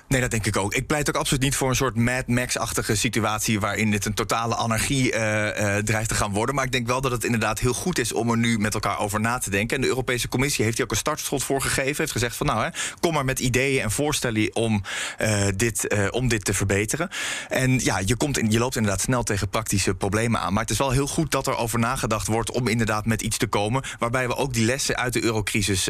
Nee, 0.07 0.21
dat 0.21 0.31
denk 0.31 0.45
ik 0.45 0.57
ook. 0.57 0.74
Ik 0.74 0.88
pleit 0.88 1.09
ook 1.09 1.15
absoluut 1.15 1.43
niet 1.43 1.55
voor 1.55 1.69
een 1.69 1.75
soort 1.75 1.95
Mad 1.95 2.27
Max-achtige 2.27 2.95
situatie 2.95 3.59
waarin 3.59 3.91
dit 3.91 4.05
een 4.05 4.13
totale 4.13 4.55
anarchie 4.55 5.05
uh, 5.05 5.77
dreigt 5.77 6.09
te 6.09 6.15
gaan 6.15 6.33
worden. 6.33 6.55
Maar 6.55 6.65
ik 6.65 6.71
denk 6.71 6.88
wel 6.88 7.01
dat 7.01 7.12
het 7.12 7.24
inderdaad 7.24 7.59
heel 7.59 7.74
goed 7.74 8.00
is 8.00 8.13
om 8.13 8.29
er 8.29 8.38
nu 8.38 8.57
met 8.57 8.74
elkaar 8.74 9.00
over 9.00 9.19
na 9.19 9.38
te 9.38 9.50
denken. 9.50 9.75
En 9.75 9.81
de 9.81 9.88
Europese 9.88 10.27
Commissie 10.27 10.63
heeft 10.63 10.77
hier 10.77 10.85
ook 10.85 10.91
een 10.91 10.97
startschot 10.97 11.43
voor 11.43 11.62
gegeven. 11.62 11.95
Heeft 11.97 12.12
gezegd 12.12 12.35
van 12.35 12.47
nou, 12.47 12.63
hè, 12.63 12.69
kom 13.00 13.13
maar 13.13 13.25
met 13.25 13.39
ideeën 13.39 13.83
en 13.83 13.91
voorstellen 13.91 14.55
om, 14.55 14.83
uh, 15.21 15.47
dit, 15.55 16.09
om 16.12 16.27
dit 16.27 16.45
te 16.45 16.53
verbeteren. 16.53 17.09
En 17.50 17.79
ja, 17.79 18.01
je, 18.05 18.15
komt 18.15 18.38
in, 18.38 18.51
je 18.51 18.59
loopt 18.59 18.75
inderdaad 18.75 19.01
snel 19.01 19.24
tegen 19.24 19.50
praktische 19.50 19.95
problemen 19.95 20.39
aan. 20.39 20.53
Maar 20.53 20.62
het 20.62 20.71
is 20.71 20.77
wel 20.77 20.91
heel 20.91 21.07
goed 21.07 21.31
dat 21.31 21.47
er 21.47 21.55
over 21.55 21.79
nagedacht 21.79 22.27
wordt 22.27 22.51
om 22.51 22.67
inderdaad 22.67 23.05
met 23.05 23.21
iets 23.21 23.38
te 23.38 23.47
komen. 23.47 23.83
Waarbij 24.00 24.27
we 24.27 24.35
ook 24.35 24.53
die 24.53 24.65
lessen 24.65 24.95
uit 24.95 25.13
de 25.13 25.24
eurocrisis 25.24 25.89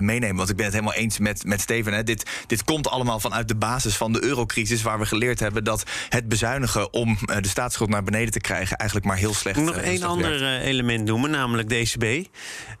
meenemen. 0.00 0.36
Want 0.36 0.50
ik 0.50 0.56
ben 0.56 0.64
het 0.64 0.74
helemaal 0.74 0.94
eens 0.94 1.18
met, 1.18 1.44
met 1.44 1.60
Steven. 1.60 1.92
Hè. 1.92 2.02
Dit, 2.02 2.30
dit 2.46 2.64
komt 2.64 2.88
vanuit 3.04 3.48
de 3.48 3.54
basis 3.54 3.96
van 3.96 4.12
de 4.12 4.24
eurocrisis, 4.24 4.82
waar 4.82 4.98
we 4.98 5.06
geleerd 5.06 5.40
hebben 5.40 5.64
dat 5.64 5.82
het 6.08 6.28
bezuinigen 6.28 6.92
om 6.92 7.08
uh, 7.10 7.36
de 7.40 7.48
staatsschuld 7.48 7.90
naar 7.90 8.02
beneden 8.02 8.32
te 8.32 8.40
krijgen 8.40 8.76
eigenlijk 8.76 9.08
maar 9.08 9.16
heel 9.16 9.34
slecht 9.34 9.60
Nog 9.60 9.76
uh, 9.76 9.82
één 9.82 10.02
ander 10.02 10.42
uh, 10.42 10.66
element 10.66 11.04
noemen, 11.04 11.30
namelijk 11.30 11.68
de 11.68 11.74
ECB. 11.74 12.26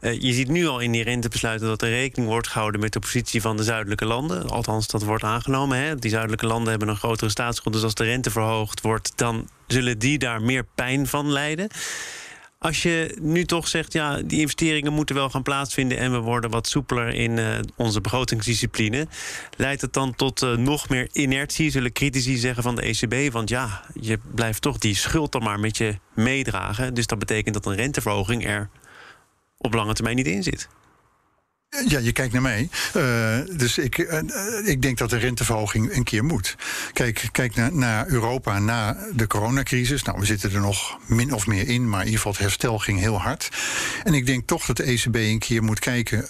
je 0.00 0.32
ziet 0.32 0.48
nu 0.48 0.66
al 0.66 0.80
in 0.80 0.92
die 0.92 1.02
rentebesluiten 1.02 1.66
dat 1.66 1.82
er 1.82 1.88
rekening 1.88 2.30
wordt 2.30 2.48
gehouden 2.48 2.80
met 2.80 2.92
de 2.92 2.98
positie 2.98 3.40
van 3.40 3.56
de 3.56 3.64
zuidelijke 3.64 4.04
landen. 4.04 4.48
Althans, 4.48 4.86
dat 4.86 5.02
wordt 5.02 5.24
aangenomen. 5.24 5.78
Hè. 5.78 5.96
Die 5.96 6.10
zuidelijke 6.10 6.46
landen 6.46 6.70
hebben 6.70 6.88
een 6.88 6.96
grotere 6.96 7.30
staatsschuld. 7.30 7.74
Dus 7.74 7.82
als 7.82 7.94
de 7.94 8.04
rente 8.04 8.30
verhoogd 8.30 8.80
wordt, 8.80 9.12
dan 9.16 9.48
zullen 9.66 9.98
die 9.98 10.18
daar 10.18 10.42
meer 10.42 10.66
pijn 10.74 11.06
van 11.06 11.32
lijden. 11.32 11.68
Als 12.58 12.82
je 12.82 13.16
nu 13.20 13.44
toch 13.44 13.68
zegt, 13.68 13.92
ja, 13.92 14.22
die 14.22 14.40
investeringen 14.40 14.92
moeten 14.92 15.14
wel 15.14 15.30
gaan 15.30 15.42
plaatsvinden 15.42 15.98
en 15.98 16.12
we 16.12 16.18
worden 16.18 16.50
wat 16.50 16.68
soepeler 16.68 17.14
in 17.14 17.36
uh, 17.36 17.58
onze 17.76 18.00
begrotingsdiscipline, 18.00 19.06
leidt 19.56 19.80
het 19.80 19.92
dan 19.92 20.14
tot 20.14 20.42
uh, 20.42 20.56
nog 20.56 20.88
meer 20.88 21.08
inertie, 21.12 21.70
zullen 21.70 21.92
critici 21.92 22.36
zeggen 22.36 22.62
van 22.62 22.74
de 22.76 22.82
ECB? 22.82 23.32
Want 23.32 23.48
ja, 23.48 23.84
je 24.00 24.18
blijft 24.34 24.62
toch 24.62 24.78
die 24.78 24.94
schuld 24.94 25.32
dan 25.32 25.42
maar 25.42 25.60
met 25.60 25.76
je 25.76 25.98
meedragen. 26.14 26.94
Dus 26.94 27.06
dat 27.06 27.18
betekent 27.18 27.54
dat 27.54 27.66
een 27.66 27.74
renteverhoging 27.74 28.46
er 28.46 28.68
op 29.58 29.74
lange 29.74 29.94
termijn 29.94 30.16
niet 30.16 30.26
in 30.26 30.42
zit. 30.42 30.68
Ja, 31.68 31.98
je 31.98 32.12
kijkt 32.12 32.32
naar 32.32 32.42
mij. 32.42 32.68
Uh, 32.96 33.38
dus 33.56 33.78
ik, 33.78 33.98
uh, 33.98 34.20
ik 34.64 34.82
denk 34.82 34.98
dat 34.98 35.10
de 35.10 35.16
renteverhoging 35.16 35.96
een 35.96 36.04
keer 36.04 36.24
moet. 36.24 36.56
Kijk, 36.92 37.28
kijk 37.32 37.54
naar, 37.54 37.72
naar, 37.72 38.06
Europa 38.08 38.58
na 38.58 38.96
de 39.14 39.26
coronacrisis. 39.26 40.02
Nou, 40.02 40.18
we 40.18 40.24
zitten 40.24 40.52
er 40.52 40.60
nog 40.60 40.98
min 41.06 41.34
of 41.34 41.46
meer 41.46 41.68
in, 41.68 41.88
maar 41.88 42.00
in 42.00 42.06
ieder 42.06 42.20
geval 42.20 42.32
het 42.32 42.40
herstel 42.40 42.78
ging 42.78 42.98
heel 42.98 43.20
hard. 43.20 43.48
En 44.04 44.14
ik 44.14 44.26
denk 44.26 44.46
toch 44.46 44.66
dat 44.66 44.76
de 44.76 44.82
ECB 44.82 45.14
een 45.14 45.38
keer 45.38 45.62
moet 45.62 45.78
kijken 45.78 46.26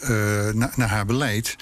naar 0.75 0.89
haar 0.89 1.07
beleid 1.07 1.57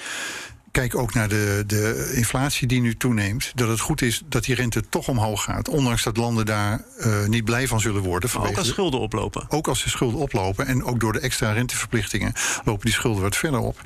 kijk 0.75 0.95
ook 0.95 1.15
naar 1.15 1.29
de, 1.29 1.65
de 1.67 2.13
inflatie 2.15 2.67
die 2.67 2.81
nu 2.81 2.97
toeneemt. 2.97 3.53
Dat 3.55 3.69
het 3.69 3.81
goed 3.81 4.03
is 4.03 4.23
dat 4.29 4.45
die 4.45 4.55
rente 4.55 4.89
toch 4.89 5.09
omhoog 5.09 5.43
gaat. 5.43 5.69
Ondanks 5.69 6.03
dat 6.03 6.17
landen 6.17 6.47
daar 6.47 6.85
uh, 6.99 7.27
niet 7.27 7.45
blij 7.45 7.67
van 7.67 7.81
zullen 7.81 8.03
worden. 8.03 8.31
ook 8.37 8.57
als 8.57 8.69
schulden 8.69 9.01
oplopen. 9.01 9.45
Ook 9.49 9.69
als 9.69 9.83
de 9.83 9.89
schulden 9.89 10.21
oplopen. 10.21 10.67
En 10.67 10.85
ook 10.85 11.01
door 11.01 11.13
de 11.13 11.21
extra 11.21 11.53
renteverplichtingen 11.53 12.33
lopen 12.65 12.85
die 12.85 12.95
schulden 12.95 13.23
wat 13.23 13.37
verder 13.37 13.61
op. 13.61 13.81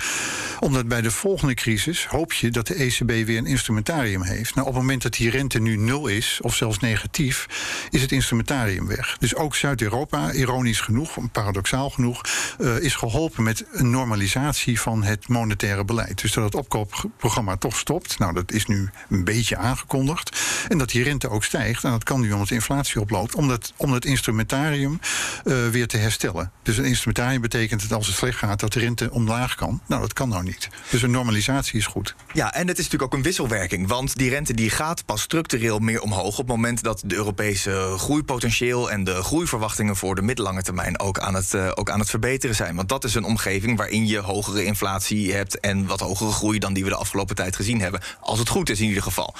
Omdat 0.60 0.88
bij 0.88 1.00
de 1.00 1.10
volgende 1.10 1.54
crisis 1.54 2.06
hoop 2.06 2.32
je 2.32 2.50
dat 2.50 2.66
de 2.66 2.74
ECB 2.74 3.26
weer 3.26 3.38
een 3.38 3.46
instrumentarium 3.46 4.22
heeft. 4.22 4.54
Nou, 4.54 4.66
op 4.66 4.72
het 4.72 4.82
moment 4.82 5.02
dat 5.02 5.12
die 5.12 5.30
rente 5.30 5.58
nu 5.58 5.76
nul 5.76 6.06
is, 6.06 6.38
of 6.42 6.54
zelfs 6.54 6.78
negatief, 6.78 7.46
is 7.90 8.02
het 8.02 8.12
instrumentarium 8.12 8.86
weg. 8.86 9.16
Dus 9.18 9.34
ook 9.34 9.54
Zuid-Europa, 9.54 10.32
ironisch 10.32 10.80
genoeg, 10.80 11.30
paradoxaal 11.32 11.90
genoeg, 11.90 12.20
uh, 12.58 12.78
is 12.78 12.94
geholpen 12.94 13.42
met 13.42 13.64
een 13.72 13.90
normalisatie 13.90 14.80
van 14.80 15.02
het 15.02 15.28
monetaire 15.28 15.84
beleid. 15.84 16.20
Dus 16.20 16.32
dat 16.32 16.44
het 16.44 16.54
opkomt 16.54 16.77
programma 17.16 17.56
toch 17.56 17.76
stopt. 17.76 18.18
Nou, 18.18 18.32
dat 18.32 18.52
is 18.52 18.66
nu 18.66 18.90
een 19.08 19.24
beetje 19.24 19.56
aangekondigd. 19.56 20.40
En 20.68 20.78
dat 20.78 20.90
die 20.90 21.02
rente 21.02 21.30
ook 21.30 21.44
stijgt. 21.44 21.84
En 21.84 21.90
dat 21.90 22.04
kan 22.04 22.20
nu 22.20 22.32
omdat 22.32 22.48
de 22.48 22.54
inflatie 22.54 23.00
oploopt. 23.00 23.34
Om 23.34 23.48
dat, 23.48 23.72
om 23.76 23.96
instrumentarium 24.00 25.00
uh, 25.44 25.68
weer 25.68 25.86
te 25.86 25.96
herstellen. 25.96 26.52
Dus 26.62 26.76
een 26.76 26.84
instrumentarium 26.84 27.40
betekent 27.40 27.80
dat 27.80 27.92
als 27.92 28.06
het 28.06 28.16
slecht 28.16 28.38
gaat, 28.38 28.60
dat 28.60 28.72
de 28.72 28.80
rente 28.80 29.10
omlaag 29.10 29.54
kan. 29.54 29.80
Nou, 29.86 30.00
dat 30.00 30.12
kan 30.12 30.28
nou 30.28 30.42
niet. 30.42 30.68
Dus 30.90 31.02
een 31.02 31.10
normalisatie 31.10 31.78
is 31.78 31.86
goed. 31.86 32.14
Ja, 32.32 32.54
en 32.54 32.68
het 32.68 32.78
is 32.78 32.84
natuurlijk 32.84 33.12
ook 33.12 33.18
een 33.18 33.24
wisselwerking. 33.24 33.88
Want 33.88 34.16
die 34.16 34.30
rente 34.30 34.54
die 34.54 34.70
gaat 34.70 35.04
pas 35.04 35.20
structureel 35.20 35.78
meer 35.78 36.00
omhoog. 36.00 36.26
op 36.28 36.36
het 36.36 36.46
moment 36.46 36.82
dat 36.82 37.02
de 37.04 37.14
Europese 37.14 37.94
groeipotentieel. 37.96 38.90
en 38.90 39.04
de 39.04 39.22
groeiverwachtingen 39.22 39.96
voor 39.96 40.14
de 40.14 40.22
middellange 40.22 40.62
termijn 40.62 41.00
ook 41.00 41.18
aan 41.18 41.34
het, 41.34 41.54
uh, 41.54 41.70
ook 41.74 41.90
aan 41.90 41.98
het 41.98 42.10
verbeteren 42.10 42.56
zijn. 42.56 42.76
Want 42.76 42.88
dat 42.88 43.04
is 43.04 43.14
een 43.14 43.24
omgeving 43.24 43.76
waarin 43.76 44.06
je 44.06 44.18
hogere 44.18 44.64
inflatie 44.64 45.32
hebt. 45.32 45.60
en 45.60 45.86
wat 45.86 46.00
hogere 46.00 46.30
groei 46.30 46.58
dan 46.58 46.67
die 46.72 46.84
we 46.84 46.90
de 46.90 46.96
afgelopen 46.96 47.36
tijd 47.36 47.56
gezien 47.56 47.80
hebben. 47.80 48.00
Als 48.20 48.38
het 48.38 48.48
goed 48.48 48.70
is 48.70 48.80
in 48.80 48.86
ieder 48.86 49.02
geval. 49.02 49.34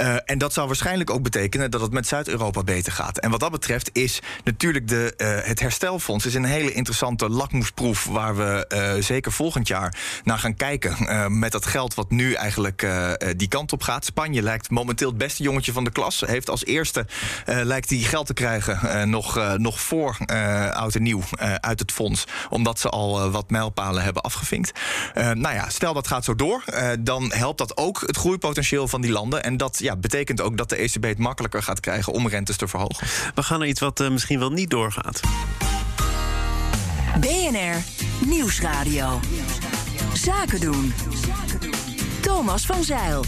Uh, 0.00 0.16
en 0.24 0.38
dat 0.38 0.52
zou 0.52 0.66
waarschijnlijk 0.66 1.10
ook 1.10 1.22
betekenen 1.22 1.70
dat 1.70 1.80
het 1.80 1.92
met 1.92 2.06
Zuid-Europa 2.06 2.62
beter 2.62 2.92
gaat. 2.92 3.18
En 3.18 3.30
wat 3.30 3.40
dat 3.40 3.50
betreft 3.50 3.90
is 3.92 4.20
natuurlijk 4.44 4.88
de, 4.88 5.14
uh, 5.16 5.48
het 5.48 5.60
herstelfonds 5.60 6.26
is 6.26 6.34
een 6.34 6.44
hele 6.44 6.72
interessante 6.72 7.28
lakmoesproef 7.28 8.04
waar 8.04 8.36
we 8.36 8.64
uh, 8.96 9.02
zeker 9.02 9.32
volgend 9.32 9.68
jaar 9.68 9.94
naar 10.24 10.38
gaan 10.38 10.54
kijken. 10.54 11.38
met 11.38 11.52
dat 11.52 11.66
geld 11.66 11.94
wat 11.94 12.10
nu 12.10 12.32
eigenlijk 12.32 12.86
die 13.36 13.48
kant 13.48 13.72
op 13.72 13.82
gaat. 13.82 14.04
Spanje 14.04 14.42
lijkt 14.42 14.70
momenteel 14.70 15.08
het 15.08 15.18
beste 15.18 15.42
jongetje 15.42 15.72
van 15.72 15.84
de 15.84 15.90
klas. 15.90 16.20
Heeft 16.20 16.50
als 16.50 16.64
eerste 16.64 17.06
lijkt 17.44 17.88
die 17.88 18.04
geld 18.04 18.26
te 18.26 18.34
krijgen 18.34 19.10
nog, 19.10 19.56
nog 19.56 19.80
voor 19.80 20.16
oud 20.72 20.94
en 20.94 21.02
nieuw 21.02 21.22
uit 21.60 21.78
het 21.78 21.92
fonds. 21.92 22.24
Omdat 22.50 22.80
ze 22.80 22.88
al 22.88 23.30
wat 23.30 23.50
mijlpalen 23.50 24.02
hebben 24.02 24.22
afgevinkt. 24.22 24.72
nou 25.14 25.54
ja, 25.54 25.68
stel 25.68 25.94
dat 25.94 26.06
gaat 26.06 26.24
zo 26.24 26.34
door. 26.34 26.62
Uh, 26.74 26.90
dan 27.00 27.32
helpt 27.32 27.58
dat 27.58 27.76
ook 27.76 28.00
het 28.00 28.16
groeipotentieel 28.16 28.88
van 28.88 29.00
die 29.00 29.10
landen. 29.10 29.42
En 29.42 29.56
dat 29.56 29.78
ja, 29.78 29.96
betekent 29.96 30.40
ook 30.40 30.56
dat 30.56 30.68
de 30.68 30.76
ECB 30.76 31.04
het 31.04 31.18
makkelijker 31.18 31.62
gaat 31.62 31.80
krijgen 31.80 32.12
om 32.12 32.28
rentes 32.28 32.56
te 32.56 32.68
verhogen. 32.68 33.06
We 33.34 33.42
gaan 33.42 33.58
naar 33.58 33.68
iets 33.68 33.80
wat 33.80 34.00
uh, 34.00 34.08
misschien 34.08 34.38
wel 34.38 34.50
niet 34.50 34.70
doorgaat. 34.70 35.20
BNR 37.20 37.82
Nieuwsradio. 38.26 39.20
Zaken 40.14 40.60
doen. 40.60 40.92
Thomas 42.20 42.66
van 42.66 42.84
Zeil. 42.84 43.24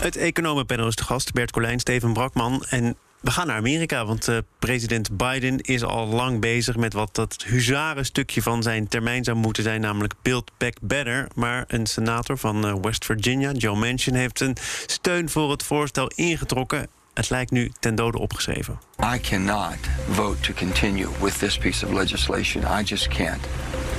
Het 0.00 0.16
economenpanel 0.16 0.86
is 0.86 0.96
de 0.96 1.04
gast, 1.04 1.32
Bert 1.32 1.50
Colijn, 1.50 1.80
Steven 1.80 2.12
Brakman. 2.12 2.64
En 2.68 2.96
we 3.22 3.30
gaan 3.30 3.46
naar 3.46 3.56
Amerika, 3.56 4.04
want 4.04 4.28
uh, 4.28 4.38
president 4.58 5.16
Biden 5.16 5.60
is 5.60 5.82
al 5.82 6.06
lang 6.06 6.40
bezig 6.40 6.76
met 6.76 6.92
wat 6.92 7.14
dat 7.14 7.44
huzarenstukje 7.46 8.42
van 8.42 8.62
zijn 8.62 8.88
termijn 8.88 9.24
zou 9.24 9.36
moeten 9.36 9.62
zijn, 9.62 9.80
namelijk 9.80 10.14
Build 10.22 10.50
Back 10.58 10.76
Better. 10.80 11.28
Maar 11.34 11.64
een 11.66 11.86
senator 11.86 12.38
van 12.38 12.66
uh, 12.66 12.74
West 12.82 13.04
Virginia, 13.04 13.52
Joe 13.52 13.76
Manchin, 13.76 14.14
heeft 14.14 14.40
een 14.40 14.56
steun 14.86 15.28
voor 15.28 15.50
het 15.50 15.62
voorstel 15.62 16.10
ingetrokken. 16.14 16.86
Het 17.14 17.30
lijkt 17.30 17.50
nu 17.50 17.72
ten 17.80 17.94
dode 17.94 18.18
opgeschreven. 18.18 18.80
I 19.14 19.20
cannot 19.20 19.76
vote 20.10 20.40
to 20.40 20.52
continue 20.52 21.08
with 21.20 21.38
this 21.38 21.58
piece 21.58 21.86
of 21.86 21.92
legislation. 21.92 22.80
I 22.80 22.82
just 22.84 23.08
can't. 23.08 23.46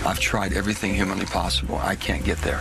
I've 0.06 0.20
tried 0.20 0.52
everything 0.52 0.96
humanly 0.96 1.26
possible. 1.32 1.76
I 1.92 1.96
can't 1.96 2.26
get 2.26 2.42
there. 2.42 2.60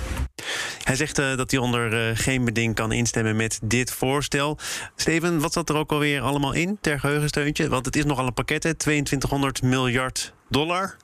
Hij 0.83 0.97
zegt 0.97 1.19
uh, 1.19 1.37
dat 1.37 1.51
hij 1.51 1.61
onder 1.61 2.09
uh, 2.09 2.17
geen 2.17 2.45
beding 2.45 2.75
kan 2.75 2.93
instemmen 2.93 3.37
met 3.37 3.61
dit 3.63 3.91
voorstel. 3.91 4.59
Steven, 4.97 5.41
wat 5.41 5.53
zat 5.53 5.69
er 5.69 5.77
ook 5.77 5.93
alweer 5.93 6.21
allemaal 6.21 6.53
in 6.53 6.79
ter 6.81 7.01
geheugensteuntje? 7.01 7.69
Want 7.69 7.87
het 7.87 7.97
is 7.97 8.05
nogal 8.05 8.27
een 8.27 8.35
pakket, 8.35 8.63
hè? 8.63 8.75
2200 8.75 9.63
miljard 9.63 10.33
dollar. 10.49 10.97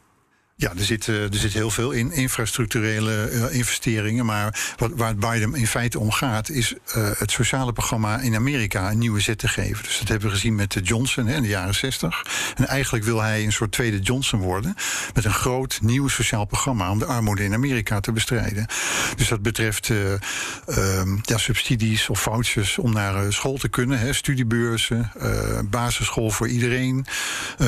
Ja, 0.60 0.72
er 0.76 0.84
zit, 0.84 1.06
er 1.06 1.28
zit 1.30 1.52
heel 1.52 1.70
veel 1.70 1.90
in 1.90 2.12
infrastructurele 2.12 3.30
uh, 3.32 3.54
investeringen. 3.54 4.26
Maar 4.26 4.74
wat, 4.76 4.90
waar 4.94 5.08
het 5.08 5.20
Biden 5.20 5.54
in 5.54 5.66
feite 5.66 5.98
om 5.98 6.10
gaat, 6.10 6.48
is 6.48 6.72
uh, 6.72 7.10
het 7.18 7.30
sociale 7.30 7.72
programma 7.72 8.18
in 8.20 8.34
Amerika 8.34 8.90
een 8.90 8.98
nieuwe 8.98 9.20
zet 9.20 9.38
te 9.38 9.48
geven. 9.48 9.84
Dus 9.84 9.98
dat 9.98 10.08
hebben 10.08 10.28
we 10.28 10.34
gezien 10.34 10.54
met 10.54 10.80
Johnson 10.82 11.26
hè, 11.26 11.36
in 11.36 11.42
de 11.42 11.48
jaren 11.48 11.74
60. 11.74 12.26
En 12.56 12.66
eigenlijk 12.66 13.04
wil 13.04 13.20
hij 13.20 13.44
een 13.44 13.52
soort 13.52 13.72
tweede 13.72 13.98
Johnson 13.98 14.40
worden. 14.40 14.74
Met 15.14 15.24
een 15.24 15.32
groot 15.32 15.78
nieuw 15.82 16.08
sociaal 16.08 16.44
programma 16.44 16.90
om 16.90 16.98
de 16.98 17.06
armoede 17.06 17.44
in 17.44 17.54
Amerika 17.54 18.00
te 18.00 18.12
bestrijden. 18.12 18.66
Dus 19.16 19.28
dat 19.28 19.42
betreft 19.42 19.88
uh, 19.88 20.12
ja, 21.22 21.38
subsidies 21.38 22.08
of 22.08 22.20
vouchers 22.20 22.78
om 22.78 22.92
naar 22.92 23.32
school 23.32 23.56
te 23.56 23.68
kunnen. 23.68 23.98
Hè, 23.98 24.12
studiebeurzen, 24.12 25.12
basisschool 25.70 26.30
voor 26.30 26.48
iedereen, 26.48 27.06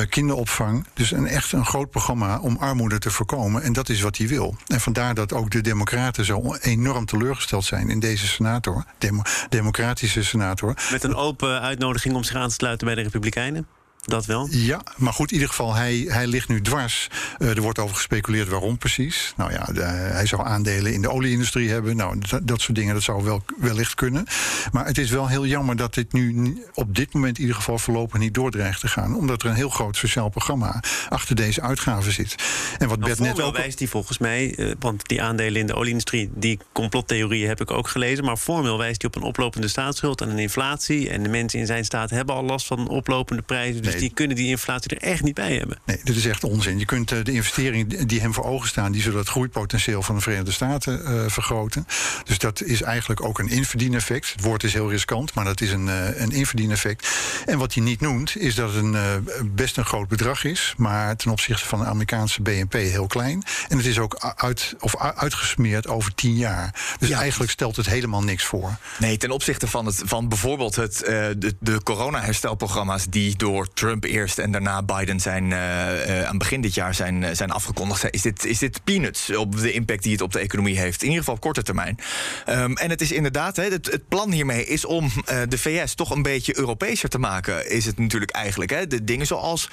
kinderopvang. 0.09 0.85
Dus 0.93 1.11
een 1.11 1.27
echt 1.27 1.51
een 1.51 1.65
groot 1.65 1.89
programma 1.89 2.39
om 2.39 2.57
te 2.89 3.11
voorkomen. 3.11 3.63
En 3.63 3.73
dat 3.73 3.89
is 3.89 4.01
wat 4.01 4.17
hij 4.17 4.27
wil. 4.27 4.55
En 4.67 4.81
vandaar 4.81 5.13
dat 5.13 5.33
ook 5.33 5.51
de 5.51 5.61
Democraten 5.61 6.25
zo 6.25 6.55
enorm 6.55 7.05
teleurgesteld 7.05 7.65
zijn 7.65 7.89
in 7.89 7.99
deze 7.99 8.27
senator, 8.27 8.83
demo, 8.97 9.21
democratische 9.49 10.23
senator. 10.23 10.73
Met 10.91 11.03
een 11.03 11.15
open 11.15 11.61
uitnodiging 11.61 12.15
om 12.15 12.23
zich 12.23 12.35
aan 12.35 12.47
te 12.47 12.53
sluiten 12.53 12.85
bij 12.85 12.95
de 12.95 13.01
Republikeinen? 13.01 13.67
Dat 14.01 14.25
wel? 14.25 14.47
Ja, 14.49 14.81
maar 14.97 15.13
goed, 15.13 15.27
in 15.27 15.33
ieder 15.33 15.49
geval, 15.49 15.73
hij, 15.73 16.05
hij 16.07 16.27
ligt 16.27 16.47
nu 16.47 16.61
dwars. 16.61 17.09
Uh, 17.39 17.49
er 17.49 17.61
wordt 17.61 17.79
over 17.79 17.95
gespeculeerd 17.95 18.47
waarom 18.47 18.77
precies. 18.77 19.33
Nou 19.35 19.51
ja, 19.51 19.63
de, 19.65 19.81
hij 19.83 20.25
zou 20.25 20.45
aandelen 20.45 20.93
in 20.93 21.01
de 21.01 21.09
olieindustrie 21.09 21.69
hebben. 21.69 21.95
Nou, 21.95 22.19
dat, 22.29 22.47
dat, 22.47 22.61
soort 22.61 22.75
dingen, 22.77 22.93
dat 22.93 23.03
zou 23.03 23.23
wel 23.23 23.43
wellicht 23.57 23.95
kunnen. 23.95 24.25
Maar 24.71 24.85
het 24.85 24.97
is 24.97 25.09
wel 25.09 25.27
heel 25.27 25.45
jammer 25.45 25.75
dat 25.75 25.93
dit 25.93 26.13
nu 26.13 26.57
op 26.73 26.95
dit 26.95 27.13
moment 27.13 27.35
in 27.35 27.41
ieder 27.41 27.55
geval 27.55 27.77
voorlopig 27.77 28.19
niet 28.19 28.33
doordreigt 28.33 28.79
te 28.79 28.87
gaan. 28.87 29.15
Omdat 29.15 29.43
er 29.43 29.49
een 29.49 29.55
heel 29.55 29.69
groot 29.69 29.97
sociaal 29.97 30.29
programma 30.29 30.83
achter 31.09 31.35
deze 31.35 31.61
uitgaven 31.61 32.11
zit. 32.11 32.35
En 32.77 32.87
wat 32.87 32.99
nou, 32.99 33.09
Bert 33.09 33.19
net 33.19 33.41
ook... 33.41 33.57
wijst 33.57 33.79
hij 33.79 33.87
volgens 33.87 34.17
mij, 34.17 34.57
uh, 34.57 34.73
want 34.79 35.07
die 35.07 35.21
aandelen 35.21 35.59
in 35.59 35.67
de 35.67 35.75
olieindustrie, 35.75 36.31
die 36.35 36.59
complottheorieën 36.71 37.47
heb 37.47 37.61
ik 37.61 37.71
ook 37.71 37.87
gelezen. 37.87 38.25
Maar 38.25 38.37
formeel 38.37 38.77
wijst 38.77 39.01
hij 39.01 39.11
op 39.11 39.21
een 39.21 39.27
oplopende 39.27 39.67
staatsschuld 39.67 40.21
en 40.21 40.29
een 40.29 40.39
inflatie. 40.39 41.09
En 41.09 41.23
de 41.23 41.29
mensen 41.29 41.59
in 41.59 41.65
zijn 41.65 41.85
staat 41.85 42.09
hebben 42.09 42.35
al 42.35 42.43
last 42.43 42.65
van 42.65 42.87
oplopende 42.87 43.41
prijzen. 43.41 43.81
Dus 43.81 43.90
dus 43.91 44.01
die 44.01 44.13
kunnen 44.13 44.35
die 44.35 44.47
inflatie 44.47 44.95
er 44.95 45.01
echt 45.01 45.23
niet 45.23 45.33
bij 45.33 45.57
hebben. 45.57 45.79
Nee, 45.85 45.99
dit 46.03 46.15
is 46.15 46.25
echt 46.25 46.43
onzin. 46.43 46.79
Je 46.79 46.85
kunt 46.85 47.11
uh, 47.11 47.23
de 47.23 47.31
investeringen 47.31 48.07
die 48.07 48.21
hem 48.21 48.33
voor 48.33 48.43
ogen 48.43 48.67
staan, 48.67 48.91
die 48.91 49.01
zullen 49.01 49.19
het 49.19 49.27
groeipotentieel 49.27 50.01
van 50.03 50.15
de 50.15 50.21
Verenigde 50.21 50.51
Staten 50.51 51.01
uh, 51.01 51.23
vergroten. 51.27 51.87
Dus 52.23 52.37
dat 52.37 52.61
is 52.61 52.81
eigenlijk 52.81 53.23
ook 53.23 53.39
een 53.39 53.49
inverdieneffect. 53.49 54.31
Het 54.31 54.41
woord 54.41 54.63
is 54.63 54.73
heel 54.73 54.89
riskant, 54.89 55.33
maar 55.33 55.45
dat 55.45 55.61
is 55.61 55.71
een, 55.71 55.87
uh, 55.87 56.21
een 56.21 56.31
inverdieneffect. 56.31 57.09
En 57.45 57.57
wat 57.57 57.73
hij 57.73 57.83
niet 57.83 57.99
noemt, 57.99 58.37
is 58.37 58.55
dat 58.55 58.73
het 58.73 58.83
een, 58.83 59.27
best 59.55 59.77
een 59.77 59.85
groot 59.85 60.07
bedrag 60.07 60.43
is, 60.43 60.73
maar 60.77 61.15
ten 61.15 61.31
opzichte 61.31 61.67
van 61.67 61.79
de 61.79 61.85
Amerikaanse 61.85 62.41
BNP 62.41 62.73
heel 62.73 63.07
klein. 63.07 63.43
En 63.69 63.77
het 63.77 63.85
is 63.85 63.99
ook 63.99 64.33
uit, 64.35 64.75
of 64.79 64.97
uitgesmeerd 64.97 65.87
over 65.87 66.15
tien 66.15 66.35
jaar. 66.35 66.95
Dus 66.99 67.09
ja. 67.09 67.19
eigenlijk 67.19 67.51
stelt 67.51 67.75
het 67.75 67.85
helemaal 67.85 68.23
niks 68.23 68.43
voor. 68.43 68.77
Nee, 68.99 69.17
ten 69.17 69.31
opzichte 69.31 69.67
van, 69.67 69.85
het, 69.85 70.01
van 70.05 70.27
bijvoorbeeld 70.27 70.75
het, 70.75 70.97
de, 70.97 71.55
de 71.59 71.83
corona-herstelprogramma's 71.83 73.05
die 73.09 73.35
door 73.35 73.67
Trump 73.81 74.03
eerst 74.03 74.39
en 74.39 74.51
daarna 74.51 74.83
Biden 74.83 75.19
zijn 75.19 75.53
aan 75.53 76.27
het 76.27 76.37
begin 76.37 76.61
dit 76.61 76.73
jaar 76.73 76.93
zijn, 76.93 77.35
zijn 77.35 77.51
afgekondigd, 77.51 78.13
is 78.13 78.21
dit, 78.21 78.45
is 78.45 78.57
dit 78.57 78.83
peanuts 78.83 79.35
op 79.35 79.59
de 79.59 79.71
impact 79.71 80.03
die 80.03 80.11
het 80.11 80.21
op 80.21 80.31
de 80.31 80.39
economie 80.39 80.79
heeft. 80.79 81.01
In 81.01 81.07
ieder 81.07 81.19
geval 81.19 81.35
op 81.35 81.41
korte 81.41 81.63
termijn. 81.63 81.97
Ehm, 82.45 82.73
en 82.73 82.89
het 82.89 83.01
is 83.01 83.11
inderdaad, 83.11 83.55
het, 83.55 83.91
het, 83.91 84.07
plan 84.07 84.31
hiermee 84.31 84.65
is 84.65 84.85
om 84.85 85.11
de 85.49 85.57
VS 85.57 85.95
toch 85.95 86.09
een 86.09 86.21
beetje 86.21 86.57
Europeeser 86.57 87.09
te 87.09 87.19
maken. 87.19 87.71
Is 87.71 87.85
het 87.85 87.99
natuurlijk 87.99 88.31
eigenlijk. 88.31 88.71
Hè? 88.71 88.87
De 88.87 89.03
dingen 89.03 89.25
zoals 89.25 89.69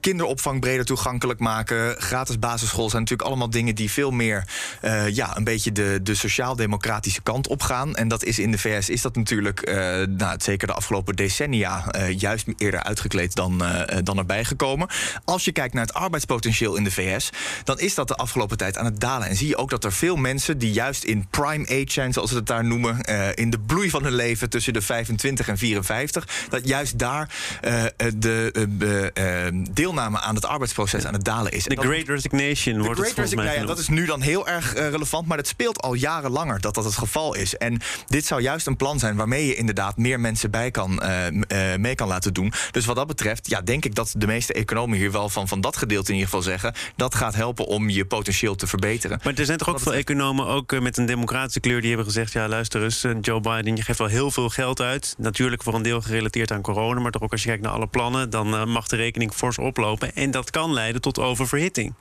kinderopvang 0.00 0.60
breder 0.60 0.84
toegankelijk 0.84 1.40
maken, 1.40 2.02
gratis 2.02 2.38
basisschool 2.38 2.90
zijn 2.90 3.02
natuurlijk 3.02 3.28
allemaal 3.28 3.50
dingen 3.50 3.74
die 3.74 3.90
veel 3.90 4.10
meer 4.10 4.44
ja, 5.12 5.36
een 5.36 5.44
beetje 5.44 5.72
de, 5.72 6.00
de 6.02 6.14
sociaal-democratische 6.14 7.22
kant 7.22 7.48
op 7.48 7.62
gaan. 7.62 7.96
En 7.96 8.08
dat 8.08 8.24
is 8.24 8.38
in 8.38 8.50
de 8.50 8.58
VS 8.58 8.88
is 8.88 9.02
dat 9.02 9.16
natuurlijk, 9.16 9.68
uh, 9.68 9.74
nou, 10.06 10.36
zeker 10.38 10.66
de 10.66 10.74
afgelopen 10.74 11.16
decennia, 11.16 11.84
uh, 11.96 12.18
juist 12.18 12.46
eerder 12.56 12.82
uitgekleed 12.82 13.23
dan, 13.32 13.62
uh, 13.62 13.80
dan 14.02 14.18
erbij 14.18 14.44
gekomen. 14.44 14.88
Als 15.24 15.44
je 15.44 15.52
kijkt 15.52 15.74
naar 15.74 15.84
het 15.84 15.94
arbeidspotentieel 15.94 16.76
in 16.76 16.84
de 16.84 16.90
VS, 16.90 17.30
dan 17.64 17.78
is 17.78 17.94
dat 17.94 18.08
de 18.08 18.14
afgelopen 18.14 18.56
tijd 18.56 18.76
aan 18.76 18.84
het 18.84 19.00
dalen. 19.00 19.28
En 19.28 19.36
zie 19.36 19.48
je 19.48 19.56
ook 19.56 19.70
dat 19.70 19.84
er 19.84 19.92
veel 19.92 20.16
mensen 20.16 20.58
die 20.58 20.72
juist 20.72 21.04
in 21.04 21.26
prime 21.30 21.64
age 21.64 21.92
zijn, 21.92 22.12
zoals 22.12 22.30
ze 22.30 22.36
het 22.36 22.46
daar 22.46 22.64
noemen, 22.64 23.00
in 23.34 23.50
de 23.50 23.58
bloei 23.58 23.90
van 23.90 24.02
hun 24.02 24.14
leven 24.14 24.50
tussen 24.50 24.72
de 24.72 24.82
25 24.82 25.48
en 25.48 25.58
54, 25.58 26.28
dat 26.48 26.68
juist 26.68 26.98
daar 26.98 27.30
de 28.16 29.12
deelname 29.70 30.20
aan 30.20 30.34
het 30.34 30.46
arbeidsproces 30.46 31.06
aan 31.06 31.12
het 31.12 31.24
dalen 31.24 31.52
is. 31.52 31.64
De 31.64 31.76
Great 31.76 32.08
Resignation 32.08 32.82
wordt 32.82 33.00
great 33.00 33.16
het 33.16 33.30
volgens 33.30 33.56
mij 33.56 33.66
Dat 33.66 33.78
is 33.78 33.88
nu 33.88 34.06
dan 34.06 34.20
heel 34.20 34.48
erg 34.48 34.74
relevant, 34.74 35.26
maar 35.26 35.38
het 35.38 35.48
speelt 35.48 35.82
al 35.82 35.94
jarenlanger 35.94 36.60
dat 36.60 36.74
dat 36.74 36.84
het 36.84 36.96
geval 36.96 37.34
is. 37.34 37.56
En 37.56 37.80
dit 38.06 38.26
zou 38.26 38.40
juist 38.40 38.66
een 38.66 38.76
plan 38.76 38.98
zijn 38.98 39.16
waarmee 39.16 39.46
je 39.46 39.54
inderdaad 39.54 39.96
meer 39.96 40.20
mensen 40.20 40.50
bij 40.50 40.70
kan, 40.70 41.02
mee 41.78 41.94
kan 41.94 42.08
laten 42.08 42.34
doen. 42.34 42.52
Dus 42.70 42.84
wat 42.84 42.96
dat 42.96 43.06
betreft, 43.06 43.13
ja, 43.42 43.60
denk 43.60 43.84
ik 43.84 43.94
dat 43.94 44.14
de 44.16 44.26
meeste 44.26 44.52
economen 44.52 44.98
hier 44.98 45.12
wel 45.12 45.28
van, 45.28 45.48
van 45.48 45.60
dat 45.60 45.76
gedeelte 45.76 46.08
in 46.08 46.14
ieder 46.14 46.28
geval 46.28 46.44
zeggen. 46.44 46.74
Dat 46.96 47.14
gaat 47.14 47.34
helpen 47.34 47.66
om 47.66 47.88
je 47.88 48.04
potentieel 48.04 48.54
te 48.54 48.66
verbeteren. 48.66 49.20
Maar 49.24 49.34
er 49.34 49.44
zijn 49.44 49.58
toch 49.58 49.68
ook 49.68 49.80
veel 49.80 49.94
economen, 49.94 50.46
ook 50.46 50.72
uh, 50.72 50.80
met 50.80 50.96
een 50.96 51.06
democratische 51.06 51.60
kleur, 51.60 51.80
die 51.80 51.88
hebben 51.88 52.06
gezegd: 52.06 52.32
ja, 52.32 52.48
luister 52.48 52.82
eens, 52.82 53.06
Joe 53.20 53.40
Biden, 53.40 53.76
je 53.76 53.82
geeft 53.82 53.98
wel 53.98 54.08
heel 54.08 54.30
veel 54.30 54.48
geld 54.48 54.80
uit. 54.80 55.14
Natuurlijk 55.18 55.62
voor 55.62 55.74
een 55.74 55.82
deel 55.82 56.00
gerelateerd 56.00 56.52
aan 56.52 56.60
corona, 56.60 57.00
maar 57.00 57.10
toch 57.10 57.22
ook 57.22 57.32
als 57.32 57.42
je 57.42 57.48
kijkt 57.48 57.62
naar 57.62 57.72
alle 57.72 57.86
plannen, 57.86 58.30
dan 58.30 58.68
mag 58.68 58.86
de 58.86 58.96
rekening 58.96 59.32
fors 59.32 59.58
oplopen. 59.58 60.14
En 60.14 60.30
dat 60.30 60.50
kan 60.50 60.72
leiden 60.72 61.00
tot 61.00 61.18
oververhitting. 61.18 61.94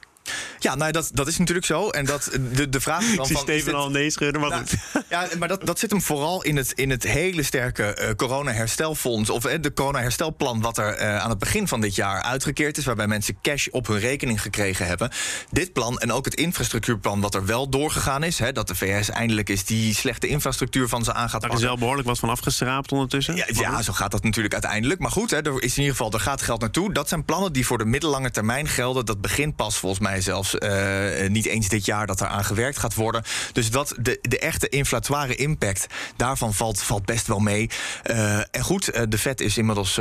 Ja, 0.59 0.75
nou, 0.75 0.91
dat, 0.91 1.09
dat 1.13 1.27
is 1.27 1.37
natuurlijk 1.37 1.65
zo. 1.65 1.89
En 1.89 2.05
dat, 2.05 2.29
de, 2.51 2.69
de 2.69 2.81
vraag 2.81 3.01
is 3.01 3.15
dan 3.15 3.27
van... 3.37 3.41
Steven 3.41 3.73
al 3.73 3.89
nee 3.89 4.09
schudden, 4.09 4.41
maar 4.41 4.49
nou. 4.49 4.63
Ja, 5.09 5.27
maar 5.39 5.47
dat, 5.47 5.65
dat 5.65 5.79
zit 5.79 5.89
hem 5.89 6.01
vooral 6.01 6.43
in 6.43 6.55
het, 6.55 6.71
in 6.71 6.89
het 6.89 7.03
hele 7.03 7.43
sterke 7.43 7.97
uh, 8.01 8.09
corona-herstelfonds... 8.15 9.29
of 9.29 9.45
uh, 9.45 9.53
de 9.61 9.73
corona-herstelplan 9.73 10.61
wat 10.61 10.77
er 10.77 10.99
uh, 10.99 11.17
aan 11.17 11.29
het 11.29 11.39
begin 11.39 11.67
van 11.67 11.81
dit 11.81 11.95
jaar 11.95 12.21
uitgekeerd 12.21 12.77
is... 12.77 12.85
waarbij 12.85 13.07
mensen 13.07 13.37
cash 13.41 13.67
op 13.67 13.87
hun 13.87 13.99
rekening 13.99 14.41
gekregen 14.41 14.87
hebben. 14.87 15.11
Dit 15.51 15.73
plan 15.73 15.99
en 15.99 16.11
ook 16.11 16.25
het 16.25 16.35
infrastructuurplan 16.35 17.21
wat 17.21 17.35
er 17.35 17.45
wel 17.45 17.69
doorgegaan 17.69 18.23
is... 18.23 18.39
Hè, 18.39 18.51
dat 18.51 18.67
de 18.67 18.75
VS 18.75 19.09
eindelijk 19.09 19.49
is 19.49 19.65
die 19.65 19.95
slechte 19.95 20.27
infrastructuur 20.27 20.87
van 20.87 21.03
ze 21.03 21.13
aan 21.13 21.29
gaat 21.29 21.41
Daar 21.41 21.53
is 21.53 21.61
wel 21.61 21.77
behoorlijk 21.77 22.07
wat 22.07 22.19
van 22.19 22.29
afgeschraapt 22.29 22.91
ondertussen. 22.91 23.35
Ja, 23.35 23.45
ja, 23.47 23.81
zo 23.81 23.93
gaat 23.93 24.11
dat 24.11 24.23
natuurlijk 24.23 24.53
uiteindelijk. 24.53 24.99
Maar 24.99 25.11
goed, 25.11 25.31
hè, 25.31 25.41
er 25.41 25.63
is 25.63 25.73
in 25.75 25.81
ieder 25.81 25.95
geval, 25.95 26.11
er 26.11 26.19
gaat 26.19 26.41
geld 26.41 26.61
naartoe. 26.61 26.93
Dat 26.93 27.09
zijn 27.09 27.25
plannen 27.25 27.53
die 27.53 27.65
voor 27.65 27.77
de 27.77 27.85
middellange 27.85 28.31
termijn 28.31 28.67
gelden. 28.67 29.05
Dat 29.05 29.21
begint 29.21 29.55
pas 29.55 29.77
volgens 29.77 30.01
mij 30.01 30.12
zelfs 30.21 30.55
uh, 30.55 31.27
niet 31.27 31.45
eens 31.45 31.67
dit 31.67 31.85
jaar 31.85 32.07
dat 32.07 32.19
er 32.19 32.27
aan 32.27 32.43
gewerkt 32.43 32.77
gaat 32.77 32.93
worden. 32.93 33.23
Dus 33.51 33.71
dat 33.71 33.95
de, 33.99 34.19
de 34.21 34.39
echte 34.39 34.69
inflatoire 34.69 35.35
impact 35.35 35.87
daarvan 36.15 36.53
valt, 36.53 36.81
valt 36.81 37.05
best 37.05 37.27
wel 37.27 37.39
mee. 37.39 37.69
Uh, 38.05 38.37
en 38.37 38.61
goed, 38.61 38.95
uh, 38.95 39.01
de 39.09 39.17
Fed 39.17 39.41
is 39.41 39.57
inmiddels 39.57 39.99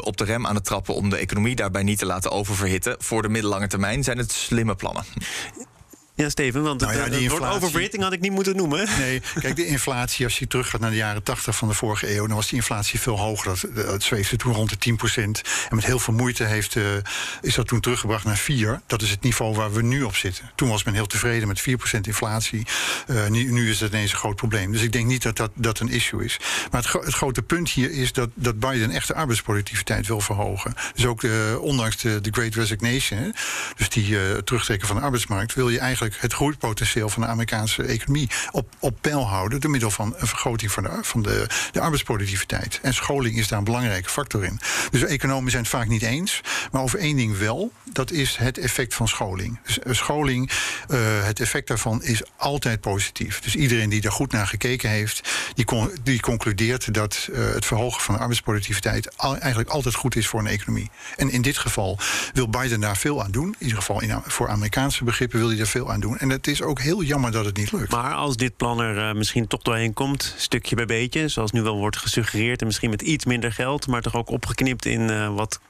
op 0.00 0.16
de 0.16 0.24
rem 0.24 0.46
aan 0.46 0.54
het 0.54 0.64
trappen 0.64 0.94
om 0.94 1.10
de 1.10 1.16
economie 1.16 1.56
daarbij 1.56 1.82
niet 1.82 1.98
te 1.98 2.06
laten 2.06 2.30
oververhitten. 2.30 2.96
Voor 2.98 3.22
de 3.22 3.28
middellange 3.28 3.66
termijn 3.66 4.04
zijn 4.04 4.18
het 4.18 4.32
slimme 4.32 4.74
plannen. 4.74 5.04
Ja, 6.16 6.28
Steven, 6.28 6.62
want 6.62 6.80
nou 6.80 6.92
ja, 6.92 7.02
het, 7.02 7.14
het 7.14 7.28
woord 7.30 7.44
oververhitting 7.44 8.02
had 8.02 8.12
ik 8.12 8.20
niet 8.20 8.32
moeten 8.32 8.56
noemen. 8.56 8.88
Nee, 8.98 9.22
kijk, 9.40 9.56
de 9.56 9.66
inflatie, 9.66 10.24
als 10.24 10.38
je 10.38 10.46
teruggaat 10.46 10.80
naar 10.80 10.90
de 10.90 10.96
jaren 10.96 11.22
80 11.22 11.56
van 11.56 11.68
de 11.68 11.74
vorige 11.74 12.14
eeuw... 12.14 12.26
dan 12.26 12.36
was 12.36 12.48
die 12.48 12.56
inflatie 12.56 13.00
veel 13.00 13.18
hoger. 13.18 13.44
Dat, 13.74 13.86
dat 13.86 14.02
zweefde 14.02 14.36
toen 14.36 14.52
rond 14.52 14.82
de 14.82 14.96
10% 15.14 15.22
En 15.68 15.76
met 15.76 15.84
heel 15.84 15.98
veel 15.98 16.14
moeite 16.14 16.44
heeft, 16.44 16.74
uh, 16.74 16.84
is 17.42 17.54
dat 17.54 17.66
toen 17.66 17.80
teruggebracht 17.80 18.24
naar 18.24 18.36
4. 18.36 18.80
Dat 18.86 19.02
is 19.02 19.10
het 19.10 19.22
niveau 19.22 19.54
waar 19.54 19.72
we 19.72 19.82
nu 19.82 20.02
op 20.02 20.16
zitten. 20.16 20.50
Toen 20.54 20.68
was 20.68 20.84
men 20.84 20.94
heel 20.94 21.06
tevreden 21.06 21.48
met 21.48 21.60
4% 21.60 22.00
inflatie. 22.00 22.66
Uh, 23.06 23.26
nu, 23.26 23.52
nu, 23.52 23.70
is 23.70 23.80
het 23.80 23.92
ineens 23.92 24.12
een 24.12 24.18
groot 24.18 24.36
probleem. 24.36 24.72
Dus 24.72 24.82
ik 24.82 24.92
denk 24.92 25.06
niet 25.06 25.22
dat 25.22 25.36
dat, 25.36 25.50
dat 25.54 25.78
een 25.78 25.88
issue 25.88 26.24
is. 26.24 26.36
Maar 26.70 26.82
het, 26.82 26.92
het 26.92 27.14
grote 27.14 27.42
punt 27.42 27.70
hier 27.70 27.90
is 27.90 28.12
dat, 28.12 28.28
dat 28.34 28.58
Biden 28.58 28.90
echt 28.90 29.06
de 29.06 29.14
arbeidsproductiviteit 29.14 30.06
wil 30.06 30.20
verhogen. 30.20 30.74
Dus 30.94 31.06
ook 31.06 31.20
de, 31.20 31.58
ondanks 31.60 31.96
de, 31.96 32.20
de 32.20 32.30
Great 32.32 32.54
Resignation, 32.54 33.34
dus 33.76 33.88
die 33.88 34.08
uh, 34.08 34.20
terugtrekken 34.44 34.88
van 34.88 34.96
de 34.96 35.02
arbeidsmarkt... 35.02 35.54
wil 35.54 35.68
je 35.68 35.78
eigenlijk 35.78 36.05
het 36.18 36.32
groeipotentieel 36.32 37.08
van 37.08 37.22
de 37.22 37.28
Amerikaanse 37.28 37.82
economie 37.82 38.30
op, 38.50 38.74
op 38.78 38.96
peil 39.00 39.28
houden. 39.28 39.60
door 39.60 39.70
middel 39.70 39.90
van 39.90 40.14
een 40.16 40.26
vergroting 40.26 40.72
van, 40.72 40.82
de, 40.82 41.02
de, 41.22 41.46
de 41.72 41.80
arbeidsproductiviteit. 41.80 42.78
En 42.82 42.94
scholing 42.94 43.36
is 43.36 43.48
daar 43.48 43.58
een 43.58 43.64
belangrijke 43.64 44.08
factor 44.08 44.44
in. 44.44 44.60
Dus 44.90 45.02
economen 45.02 45.50
zijn 45.50 45.62
het 45.62 45.72
vaak 45.72 45.88
niet 45.88 46.02
eens. 46.02 46.40
Maar 46.72 46.82
over 46.82 46.98
één 46.98 47.16
ding 47.16 47.38
wel: 47.38 47.72
dat 47.96 48.10
is 48.10 48.36
het 48.36 48.58
effect 48.58 48.94
van 48.94 49.08
scholing. 49.08 49.58
Dus 49.64 49.78
eh, 49.78 49.92
scholing, 49.92 50.50
uh, 50.90 50.98
het 51.24 51.40
effect 51.40 51.68
daarvan 51.68 52.02
is 52.02 52.22
altijd 52.36 52.80
positief. 52.80 53.40
Dus 53.40 53.56
iedereen 53.56 53.88
die 53.88 54.00
daar 54.00 54.12
goed 54.12 54.32
naar 54.32 54.46
gekeken 54.46 54.90
heeft, 54.90 55.28
die, 55.54 55.66
die 56.02 56.20
concludeert 56.20 56.94
dat 56.94 57.28
uh, 57.30 57.38
het 57.38 57.66
verhogen 57.66 58.02
van 58.02 58.14
de 58.14 58.20
arbeidsproductiviteit 58.20 59.16
eigenlijk 59.16 59.68
altijd 59.68 59.94
goed 59.94 60.16
is 60.16 60.26
voor 60.26 60.40
een 60.40 60.46
economie. 60.46 60.90
En 61.16 61.30
in 61.30 61.42
dit 61.42 61.58
geval 61.58 61.98
wil 62.32 62.48
Biden 62.48 62.80
daar 62.80 62.96
veel 62.96 63.22
aan 63.22 63.30
doen. 63.30 63.46
In 63.46 63.54
ieder 63.58 63.76
geval 63.76 64.02
in, 64.02 64.20
voor 64.26 64.48
Amerikaanse 64.48 65.04
begrippen 65.04 65.38
wil 65.38 65.48
hij 65.48 65.56
daar 65.56 65.66
veel 65.66 65.92
aan 65.92 66.00
doen. 66.00 66.18
En 66.18 66.30
het 66.30 66.46
is 66.46 66.62
ook 66.62 66.80
heel 66.80 67.02
jammer 67.02 67.32
dat 67.32 67.44
het 67.44 67.56
niet 67.56 67.72
lukt. 67.72 67.90
Maar 67.90 68.14
als 68.14 68.36
dit 68.36 68.56
plan 68.56 68.80
er 68.80 69.16
misschien 69.16 69.46
toch 69.46 69.62
doorheen 69.62 69.92
komt, 69.92 70.34
stukje 70.36 70.76
bij 70.76 70.86
beetje, 70.86 71.28
zoals 71.28 71.52
nu 71.52 71.62
wel 71.62 71.76
wordt 71.76 71.96
gesuggereerd, 71.96 72.60
en 72.60 72.66
misschien 72.66 72.90
met 72.90 73.02
iets 73.02 73.24
minder 73.24 73.52
geld, 73.52 73.86
maar 73.86 74.02
toch 74.02 74.14
ook 74.14 74.30
opgeknipt 74.30 74.84
in 74.84 75.34
wat 75.34 75.60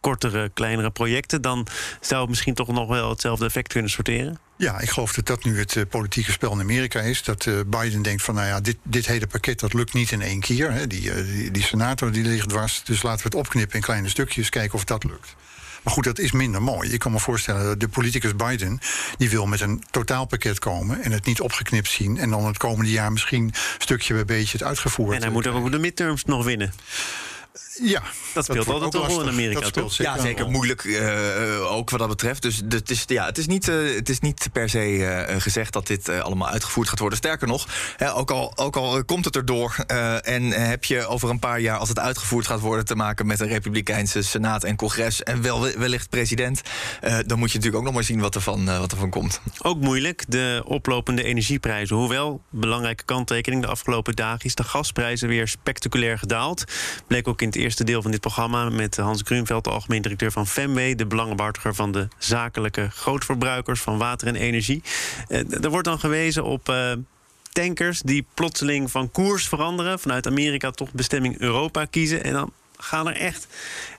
kortere, 0.00 0.50
kleinere 0.54 0.90
projecten, 0.90 1.42
dan 1.42 1.66
zou 2.00 2.20
het 2.20 2.28
misschien 2.28 2.54
toch 2.54 2.68
nog 2.68 2.88
wel 2.88 3.10
hetzelfde 3.10 3.44
effect 3.44 3.72
kunnen 3.72 3.90
sorteren? 3.90 4.38
Ja, 4.56 4.80
ik 4.80 4.90
geloof 4.90 5.12
dat 5.12 5.26
dat 5.26 5.44
nu 5.44 5.58
het 5.58 5.74
uh, 5.74 5.82
politieke 5.88 6.32
spel 6.32 6.52
in 6.52 6.60
Amerika 6.60 7.00
is. 7.00 7.22
Dat 7.22 7.46
uh, 7.46 7.60
Biden 7.66 8.02
denkt 8.02 8.22
van, 8.22 8.34
nou 8.34 8.46
ja, 8.46 8.60
dit, 8.60 8.76
dit 8.82 9.06
hele 9.06 9.26
pakket 9.26 9.60
dat 9.60 9.72
lukt 9.72 9.92
niet 9.92 10.10
in 10.10 10.22
één 10.22 10.40
keer. 10.40 10.72
Hè. 10.72 10.86
Die, 10.86 11.02
uh, 11.02 11.14
die, 11.14 11.50
die 11.50 11.62
senator 11.62 12.12
die 12.12 12.24
ligt 12.24 12.48
dwars. 12.48 12.82
Dus 12.84 13.02
laten 13.02 13.18
we 13.18 13.28
het 13.28 13.46
opknippen 13.46 13.76
in 13.76 13.82
kleine 13.82 14.08
stukjes, 14.08 14.48
kijken 14.48 14.74
of 14.74 14.84
dat 14.84 15.04
lukt. 15.04 15.36
Maar 15.82 15.94
goed, 15.94 16.04
dat 16.04 16.18
is 16.18 16.32
minder 16.32 16.62
mooi. 16.62 16.92
Ik 16.92 16.98
kan 16.98 17.12
me 17.12 17.18
voorstellen, 17.18 17.78
de 17.78 17.88
politicus 17.88 18.36
Biden... 18.36 18.78
die 19.16 19.30
wil 19.30 19.46
met 19.46 19.60
een 19.60 19.84
totaalpakket 19.90 20.58
komen 20.58 21.02
en 21.02 21.12
het 21.12 21.24
niet 21.24 21.40
opgeknipt 21.40 21.88
zien... 21.88 22.18
en 22.18 22.30
dan 22.30 22.46
het 22.46 22.56
komende 22.56 22.90
jaar 22.90 23.12
misschien 23.12 23.54
stukje 23.78 24.14
bij 24.14 24.24
beetje 24.24 24.58
het 24.58 24.66
uitgevoerd 24.66 25.16
En 25.16 25.22
hij 25.22 25.30
moet 25.30 25.46
ook 25.46 25.70
de 25.70 25.78
midterms 25.78 26.24
nog 26.24 26.44
winnen. 26.44 26.72
Ja, 27.82 28.02
dat 28.34 28.44
speelt 28.44 28.68
altijd 28.68 28.94
een 28.94 29.00
rol 29.00 29.22
in 29.22 29.28
Amerika, 29.28 29.70
toch? 29.70 29.92
Zeker 29.92 30.14
ja, 30.14 30.20
zeker 30.20 30.50
moeilijk 30.50 30.84
uh, 30.84 31.72
ook 31.72 31.90
wat 31.90 31.98
dat 31.98 32.08
betreft. 32.08 32.42
Dus 32.42 32.62
het 32.68 32.90
is, 32.90 33.04
ja, 33.06 33.26
het 33.26 33.38
is, 33.38 33.46
niet, 33.46 33.68
uh, 33.68 33.94
het 33.94 34.08
is 34.08 34.20
niet 34.20 34.48
per 34.52 34.68
se 34.68 34.88
uh, 34.88 35.40
gezegd 35.40 35.72
dat 35.72 35.86
dit 35.86 36.08
allemaal 36.08 36.48
uitgevoerd 36.48 36.88
gaat 36.88 36.98
worden. 36.98 37.18
Sterker 37.18 37.48
nog, 37.48 37.68
ook, 38.14 38.30
al, 38.30 38.52
ook 38.56 38.76
al 38.76 39.04
komt 39.04 39.24
het 39.24 39.36
erdoor 39.36 39.74
en 40.22 40.42
heb 40.50 40.84
je 40.84 41.06
over 41.06 41.30
een 41.30 41.38
paar 41.38 41.60
jaar, 41.60 41.78
als 41.78 41.88
het 41.88 41.98
uitgevoerd 41.98 42.46
gaat 42.46 42.60
worden, 42.60 42.84
te 42.84 42.94
maken 42.94 43.26
met 43.26 43.40
een 43.40 43.48
Republikeinse 43.48 44.22
Senaat 44.22 44.64
en 44.64 44.76
Congres 44.76 45.22
en 45.22 45.42
wel, 45.42 45.60
wellicht 45.60 46.10
president, 46.10 46.60
dan 47.00 47.38
moet 47.38 47.50
je 47.50 47.58
natuurlijk 47.58 47.76
ook 47.76 47.84
nog 47.84 47.94
maar 47.94 48.04
zien 48.04 48.20
wat 48.20 48.34
er 48.34 48.40
van, 48.40 48.64
wat 48.64 48.92
er 48.92 48.98
van 48.98 49.10
komt. 49.10 49.40
Ook 49.62 49.80
moeilijk, 49.80 50.24
de 50.28 50.62
oplopende 50.64 51.22
energieprijzen. 51.22 51.96
Hoewel, 51.96 52.40
belangrijke 52.50 53.04
kanttekening 53.04 53.62
de 53.62 53.68
afgelopen 53.68 54.16
dagen 54.16 54.44
is 54.44 54.54
de 54.54 54.64
gasprijzen 54.64 55.28
weer 55.28 55.48
spectaculair 55.48 56.18
gedaald. 56.18 56.64
Bleek 57.06 57.28
ook 57.28 57.40
in 57.42 57.46
het 57.46 57.56
eerste 57.66 57.84
deel 57.84 58.02
van 58.02 58.10
dit 58.10 58.20
programma 58.20 58.68
met 58.68 58.96
Hans 58.96 59.22
Grunveld, 59.24 59.64
de 59.64 59.70
algemeen 59.70 60.02
directeur 60.02 60.32
van 60.32 60.46
Femway, 60.46 60.94
de 60.94 61.06
belangenbehartiger 61.06 61.74
van 61.74 61.92
de 61.92 62.08
zakelijke 62.18 62.88
grootverbruikers 62.90 63.80
van 63.80 63.98
water 63.98 64.28
en 64.28 64.36
energie. 64.36 64.82
Uh, 65.28 65.64
er 65.64 65.70
wordt 65.70 65.86
dan 65.86 65.98
gewezen 65.98 66.44
op. 66.44 66.68
Uh, 66.68 66.92
tankers 67.52 68.00
die 68.00 68.26
plotseling 68.34 68.90
van 68.90 69.10
koers 69.10 69.48
veranderen, 69.48 69.98
vanuit 69.98 70.26
Amerika 70.26 70.70
toch 70.70 70.92
bestemming 70.92 71.38
Europa 71.38 71.84
kiezen. 71.84 72.24
En 72.24 72.32
dan 72.32 72.52
gaan 72.78 73.08
er 73.08 73.16
echt 73.16 73.46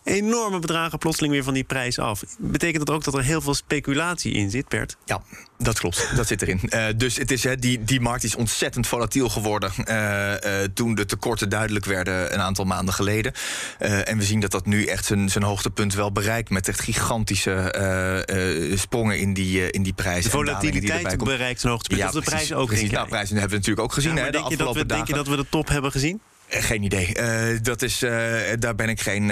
enorme 0.03 0.59
bedragen 0.59 0.97
plotseling 0.97 1.33
weer 1.33 1.43
van 1.43 1.53
die 1.53 1.63
prijs 1.63 1.99
af. 1.99 2.23
Betekent 2.37 2.85
dat 2.85 2.95
ook 2.95 3.03
dat 3.03 3.13
er 3.13 3.23
heel 3.23 3.41
veel 3.41 3.53
speculatie 3.53 4.33
in 4.33 4.49
zit, 4.49 4.67
Bert? 4.67 4.97
Ja, 5.05 5.21
dat 5.57 5.79
klopt. 5.79 6.09
Dat 6.15 6.27
zit 6.27 6.41
erin. 6.41 6.61
Uh, 6.63 6.85
dus 6.95 7.17
het 7.17 7.31
is, 7.31 7.43
hè, 7.43 7.55
die, 7.55 7.83
die 7.83 8.01
markt 8.01 8.23
is 8.23 8.35
ontzettend 8.35 8.87
volatiel 8.87 9.29
geworden 9.29 9.71
uh, 9.85 10.31
uh, 10.31 10.63
toen 10.73 10.95
de 10.95 11.05
tekorten 11.05 11.49
duidelijk 11.49 11.85
werden 11.85 12.33
een 12.33 12.41
aantal 12.41 12.65
maanden 12.65 12.93
geleden. 12.93 13.33
en 13.79 14.17
we 14.17 14.23
zien 14.23 14.39
dat 14.39 14.51
dat 14.51 14.65
nu 14.65 14.85
echt 14.85 15.05
zijn, 15.05 15.29
zijn 15.29 15.43
hoogtepunt 15.43 15.93
wel 15.93 16.11
bereikt 16.11 16.49
met 16.49 16.67
echt 16.67 16.81
gigantische 16.81 18.75
sprongen 18.75 19.19
in 19.19 19.33
die, 19.33 19.71
in 19.71 19.83
die 19.83 19.93
prijzen. 19.93 20.31
De 20.31 20.37
volatiliteit 20.37 21.23
bereikt 21.23 21.59
zijn 21.59 21.71
hoogtepunt. 21.73 22.01
Ja, 22.01 22.11
de 22.11 22.21
prijs 22.21 22.53
ook. 22.53 22.67
Precies. 22.67 22.91
Nou, 22.91 23.07
prijzen 23.07 23.33
hebben 23.33 23.51
we 23.51 23.57
natuurlijk 23.57 23.87
ook 23.87 23.93
gezien. 23.93 24.15
Ja, 24.15 24.23
hè, 24.23 24.25
de 24.25 24.37
denk, 24.37 24.49
je 24.49 24.57
dat 24.57 24.75
we, 24.75 24.85
denk 24.85 25.07
je 25.07 25.13
dat 25.13 25.27
we 25.27 25.35
de 25.35 25.45
top 25.49 25.67
hebben 25.67 25.91
gezien? 25.91 26.21
Eh, 26.47 26.63
Geen 26.63 26.83
idee. 26.83 27.13
Eh, 27.13 27.57
dat 27.61 27.81
is, 27.81 28.01
eh, 28.01 28.11
daar 28.59 28.75
ben 28.75 28.89
ik 28.89 29.01
geen, 29.01 29.31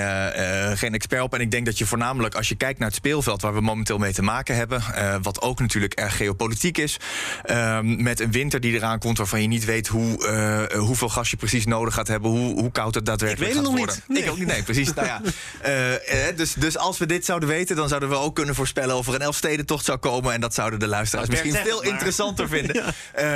geen 0.77 0.93
expert 0.93 1.21
op. 1.21 1.33
En 1.33 1.39
ik 1.41 1.51
denk 1.51 1.65
dat 1.65 1.77
je 1.77 1.85
voornamelijk, 1.85 2.35
als 2.35 2.49
je 2.49 2.55
kijkt 2.55 2.79
naar 2.79 2.87
het 2.87 2.97
speelveld 2.97 3.41
waar 3.41 3.53
we 3.53 3.61
momenteel 3.61 3.97
mee 3.97 4.13
te 4.13 4.21
maken 4.21 4.55
hebben, 4.55 4.83
wat 5.21 5.41
ook 5.41 5.59
natuurlijk 5.59 5.93
erg 5.93 6.17
geopolitiek 6.17 6.77
is, 6.77 6.97
ehm, 7.43 8.03
met 8.03 8.19
een 8.19 8.31
winter 8.31 8.59
die 8.59 8.73
eraan 8.73 8.99
komt 8.99 9.17
waarvan 9.17 9.41
je 9.41 9.47
niet 9.47 9.65
weet 9.65 9.87
hoe, 9.87 10.69
hoeveel 10.77 11.09
gas 11.09 11.29
je 11.29 11.37
precies 11.37 11.65
nodig 11.65 11.93
gaat 11.93 12.07
hebben, 12.07 12.29
hoe, 12.31 12.59
hoe 12.59 12.71
koud 12.71 12.95
het 12.95 13.05
daadwerkelijk 13.05 13.51
Ik 13.51 13.55
weet 13.55 13.65
het 13.65 13.75
gaat 13.75 13.85
nog 13.87 13.95
worden. 13.95 14.03
niet. 14.07 14.23
Ik 14.23 14.31
ook 14.31 14.37
niet. 14.37 14.47
Nee, 14.47 14.63
precies. 14.63 14.93
nou 14.93 15.07
ja, 15.07 15.21
dus, 16.35 16.53
dus 16.53 16.77
als 16.77 16.97
we 16.97 17.05
dit 17.05 17.25
zouden 17.25 17.49
weten, 17.49 17.75
dan 17.75 17.87
zouden 17.87 18.09
we 18.09 18.15
ook 18.15 18.35
kunnen 18.35 18.55
voorspellen 18.55 18.95
of 18.95 19.07
er 19.07 19.13
een 19.13 19.21
Elfstedentocht 19.21 19.85
zou 19.85 19.97
komen. 19.97 20.33
En 20.33 20.41
dat 20.41 20.53
zouden 20.53 20.79
de 20.79 20.87
luisteraars 20.87 21.29
Nou, 21.29 21.41
misschien 21.43 21.65
veel 21.65 21.81
maar. 21.81 21.91
interessanter 21.91 22.47
vinden. 22.57 22.83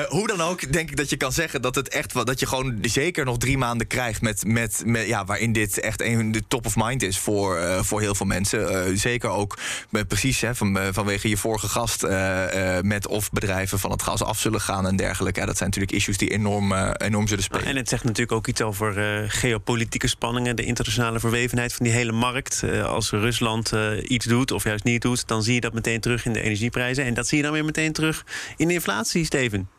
Hoe 0.07 0.27
dan 0.27 0.41
ook, 0.41 0.71
denk 0.73 0.89
ik 0.89 0.97
dat 0.97 1.09
je 1.09 1.17
kan 1.17 1.31
zeggen 1.31 1.61
dat 1.61 1.75
het 1.75 1.89
echt 1.89 2.25
dat 2.25 2.39
je 2.39 2.45
gewoon 2.47 2.77
zeker 2.81 3.25
nog 3.25 3.37
drie 3.37 3.57
maanden 3.57 3.68
krijgt 3.77 4.21
met, 4.21 4.45
met, 4.45 4.81
met 4.85 5.07
ja, 5.07 5.25
waarin 5.25 5.53
dit 5.53 5.79
echt 5.79 6.01
een 6.01 6.31
de 6.31 6.43
top 6.47 6.65
of 6.65 6.75
mind 6.75 7.03
is 7.03 7.17
voor, 7.17 7.57
eh, 7.57 7.81
voor 7.83 8.01
heel 8.01 8.15
veel 8.15 8.25
mensen. 8.25 8.85
Eh, 8.85 8.95
zeker 8.95 9.29
ook 9.29 9.57
met, 9.89 10.07
precies 10.07 10.41
hè, 10.41 10.55
van, 10.55 10.79
eh, 10.79 10.87
vanwege 10.91 11.29
je 11.29 11.37
vorige 11.37 11.67
gast 11.67 12.03
eh, 12.03 12.77
eh, 12.77 12.83
met 12.83 13.07
of 13.07 13.31
bedrijven 13.31 13.79
van 13.79 13.91
het 13.91 14.01
gas 14.01 14.23
af 14.23 14.39
zullen 14.39 14.61
gaan 14.61 14.87
en 14.87 14.95
dergelijke. 14.95 15.39
Ja, 15.39 15.45
dat 15.45 15.57
zijn 15.57 15.69
natuurlijk 15.69 15.97
issues 15.97 16.17
die 16.17 16.29
enorm, 16.29 16.71
eh, 16.71 16.91
enorm 16.97 17.27
zullen 17.27 17.43
spelen. 17.43 17.65
En 17.65 17.75
het 17.75 17.89
zegt 17.89 18.03
natuurlijk 18.03 18.31
ook 18.31 18.47
iets 18.47 18.61
over 18.61 18.97
eh, 18.97 19.23
geopolitieke 19.27 20.07
spanningen, 20.07 20.55
de 20.55 20.63
internationale 20.63 21.19
verwevenheid 21.19 21.73
van 21.73 21.85
die 21.85 21.95
hele 21.95 22.11
markt. 22.11 22.63
Eh, 22.63 22.85
als 22.85 23.09
Rusland 23.09 23.71
eh, 23.73 23.91
iets 24.07 24.25
doet 24.25 24.51
of 24.51 24.63
juist 24.63 24.83
niet 24.83 25.01
doet, 25.01 25.27
dan 25.27 25.43
zie 25.43 25.53
je 25.53 25.61
dat 25.61 25.73
meteen 25.73 25.99
terug 25.99 26.25
in 26.25 26.33
de 26.33 26.41
energieprijzen. 26.41 27.05
En 27.05 27.13
dat 27.13 27.27
zie 27.27 27.37
je 27.37 27.43
dan 27.43 27.53
weer 27.53 27.65
meteen 27.65 27.93
terug 27.93 28.25
in 28.57 28.67
de 28.67 28.73
inflatie, 28.73 29.25
Steven. 29.25 29.78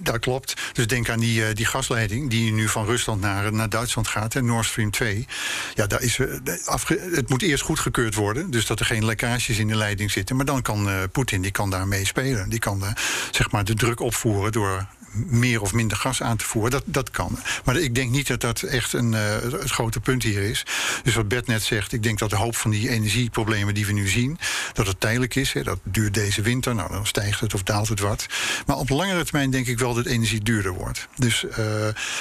Dat 0.00 0.18
klopt. 0.18 0.54
Dus 0.72 0.86
denk 0.86 1.08
aan 1.08 1.20
die, 1.20 1.44
eh, 1.46 1.54
die 1.54 1.66
gasleiding 1.66 2.30
die 2.30 2.52
nu 2.52 2.68
van 2.68 2.84
Rusland 2.84 3.20
naar, 3.20 3.52
naar 3.52 3.68
Duitsland 3.68 4.08
gaat, 4.08 4.34
en 4.34 4.44
Nord 4.44 4.66
Stream 4.66 4.90
2. 4.90 5.26
Ja, 5.74 5.86
daar 5.86 6.02
is, 6.02 6.16
de- 6.16 6.62
afge- 6.64 7.08
het 7.14 7.28
moet 7.28 7.42
eerst 7.42 7.62
goedgekeurd 7.64 8.14
worden, 8.14 8.50
dus 8.50 8.66
dat 8.66 8.80
er 8.80 8.86
geen 8.86 9.04
lekkages 9.04 9.58
in 9.58 9.68
de 9.68 9.76
leiding 9.76 10.10
zitten. 10.10 10.36
Maar 10.36 10.44
dan 10.44 10.62
kan 10.62 10.88
eh, 10.88 10.94
Poetin 11.12 11.42
die 11.42 11.50
kan 11.50 11.70
daarmee 11.70 12.04
spelen. 12.06 12.48
Die 12.48 12.58
kan 12.58 12.84
zeg 13.30 13.50
maar 13.50 13.64
de 13.64 13.74
druk 13.74 14.00
opvoeren 14.00 14.52
door 14.52 14.86
meer 15.12 15.60
of 15.60 15.72
minder 15.72 15.96
gas 15.96 16.22
aan 16.22 16.36
te 16.36 16.44
voeren. 16.44 16.70
Dat, 16.70 16.82
dat 16.84 17.10
kan. 17.10 17.38
Maar 17.64 17.76
ik 17.76 17.94
denk 17.94 18.10
niet 18.10 18.26
dat 18.26 18.40
dat 18.40 18.62
echt 18.62 18.92
een, 18.92 19.14
eh, 19.14 19.20
het 19.40 19.70
grote 19.70 20.00
punt 20.00 20.22
hier 20.22 20.42
is. 20.42 20.66
Dus 21.02 21.14
wat 21.14 21.28
Bert 21.28 21.46
net 21.46 21.62
zegt, 21.62 21.92
ik 21.92 22.02
denk 22.02 22.18
dat 22.18 22.30
de 22.30 22.36
hoop 22.36 22.56
van 22.56 22.70
die 22.70 22.88
energieproblemen 22.88 23.74
die 23.74 23.86
we 23.86 23.92
nu 23.92 24.08
zien, 24.08 24.38
dat 24.72 24.86
het 24.86 25.00
tijdelijk 25.00 25.34
is. 25.34 25.52
Hè, 25.52 25.62
dat 25.62 25.78
duurt 25.82 26.14
deze 26.14 26.42
winter, 26.42 26.74
nou 26.74 26.92
dan 26.92 27.06
stijgt 27.06 27.40
het 27.40 27.54
of 27.54 27.62
daalt 27.62 27.88
het 27.88 28.00
wat. 28.00 28.26
Maar 28.66 28.76
op 28.76 28.88
langere 28.88 29.24
termijn 29.24 29.50
denk 29.50 29.66
ik 29.66 29.78
wel 29.78 29.94
dat 29.94 30.06
energie 30.06 30.42
duurder 30.42 30.72
wordt. 30.72 31.08
Dus 31.16 31.46
eh, 31.46 31.56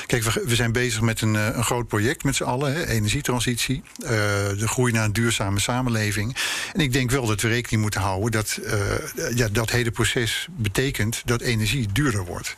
kijk, 0.06 0.24
we, 0.24 0.56
zijn 0.56 0.72
bezig 0.72 1.02
met 1.02 1.22
een, 1.22 1.36
eh, 1.36 1.46
een 1.54 1.64
groot 1.64 1.88
project 1.88 2.24
met 2.24 2.36
z'n 2.36 2.44
allen, 2.44 2.74
hè, 2.74 2.88
energietransitie, 2.88 3.84
de 3.98 4.68
groei 4.68 4.92
naar 4.92 5.06
een 5.06 5.14
duurzame 5.14 5.60
samenleving. 5.60 6.36
En 6.74 6.80
ik 6.80 6.94
denk 6.94 7.12
wel 7.12 7.26
dat 7.26 7.42
we 7.42 7.48
rekening 7.48 7.82
moeten 7.82 8.02
houden 8.02 8.32
dat 8.32 8.60
ja, 9.36 9.48
dat 9.52 9.70
hele 9.70 9.92
proces 9.92 10.48
betekent 10.52 11.22
dat 11.26 11.42
energie 11.42 11.88
duurder 11.92 12.26
wordt. 12.26 12.56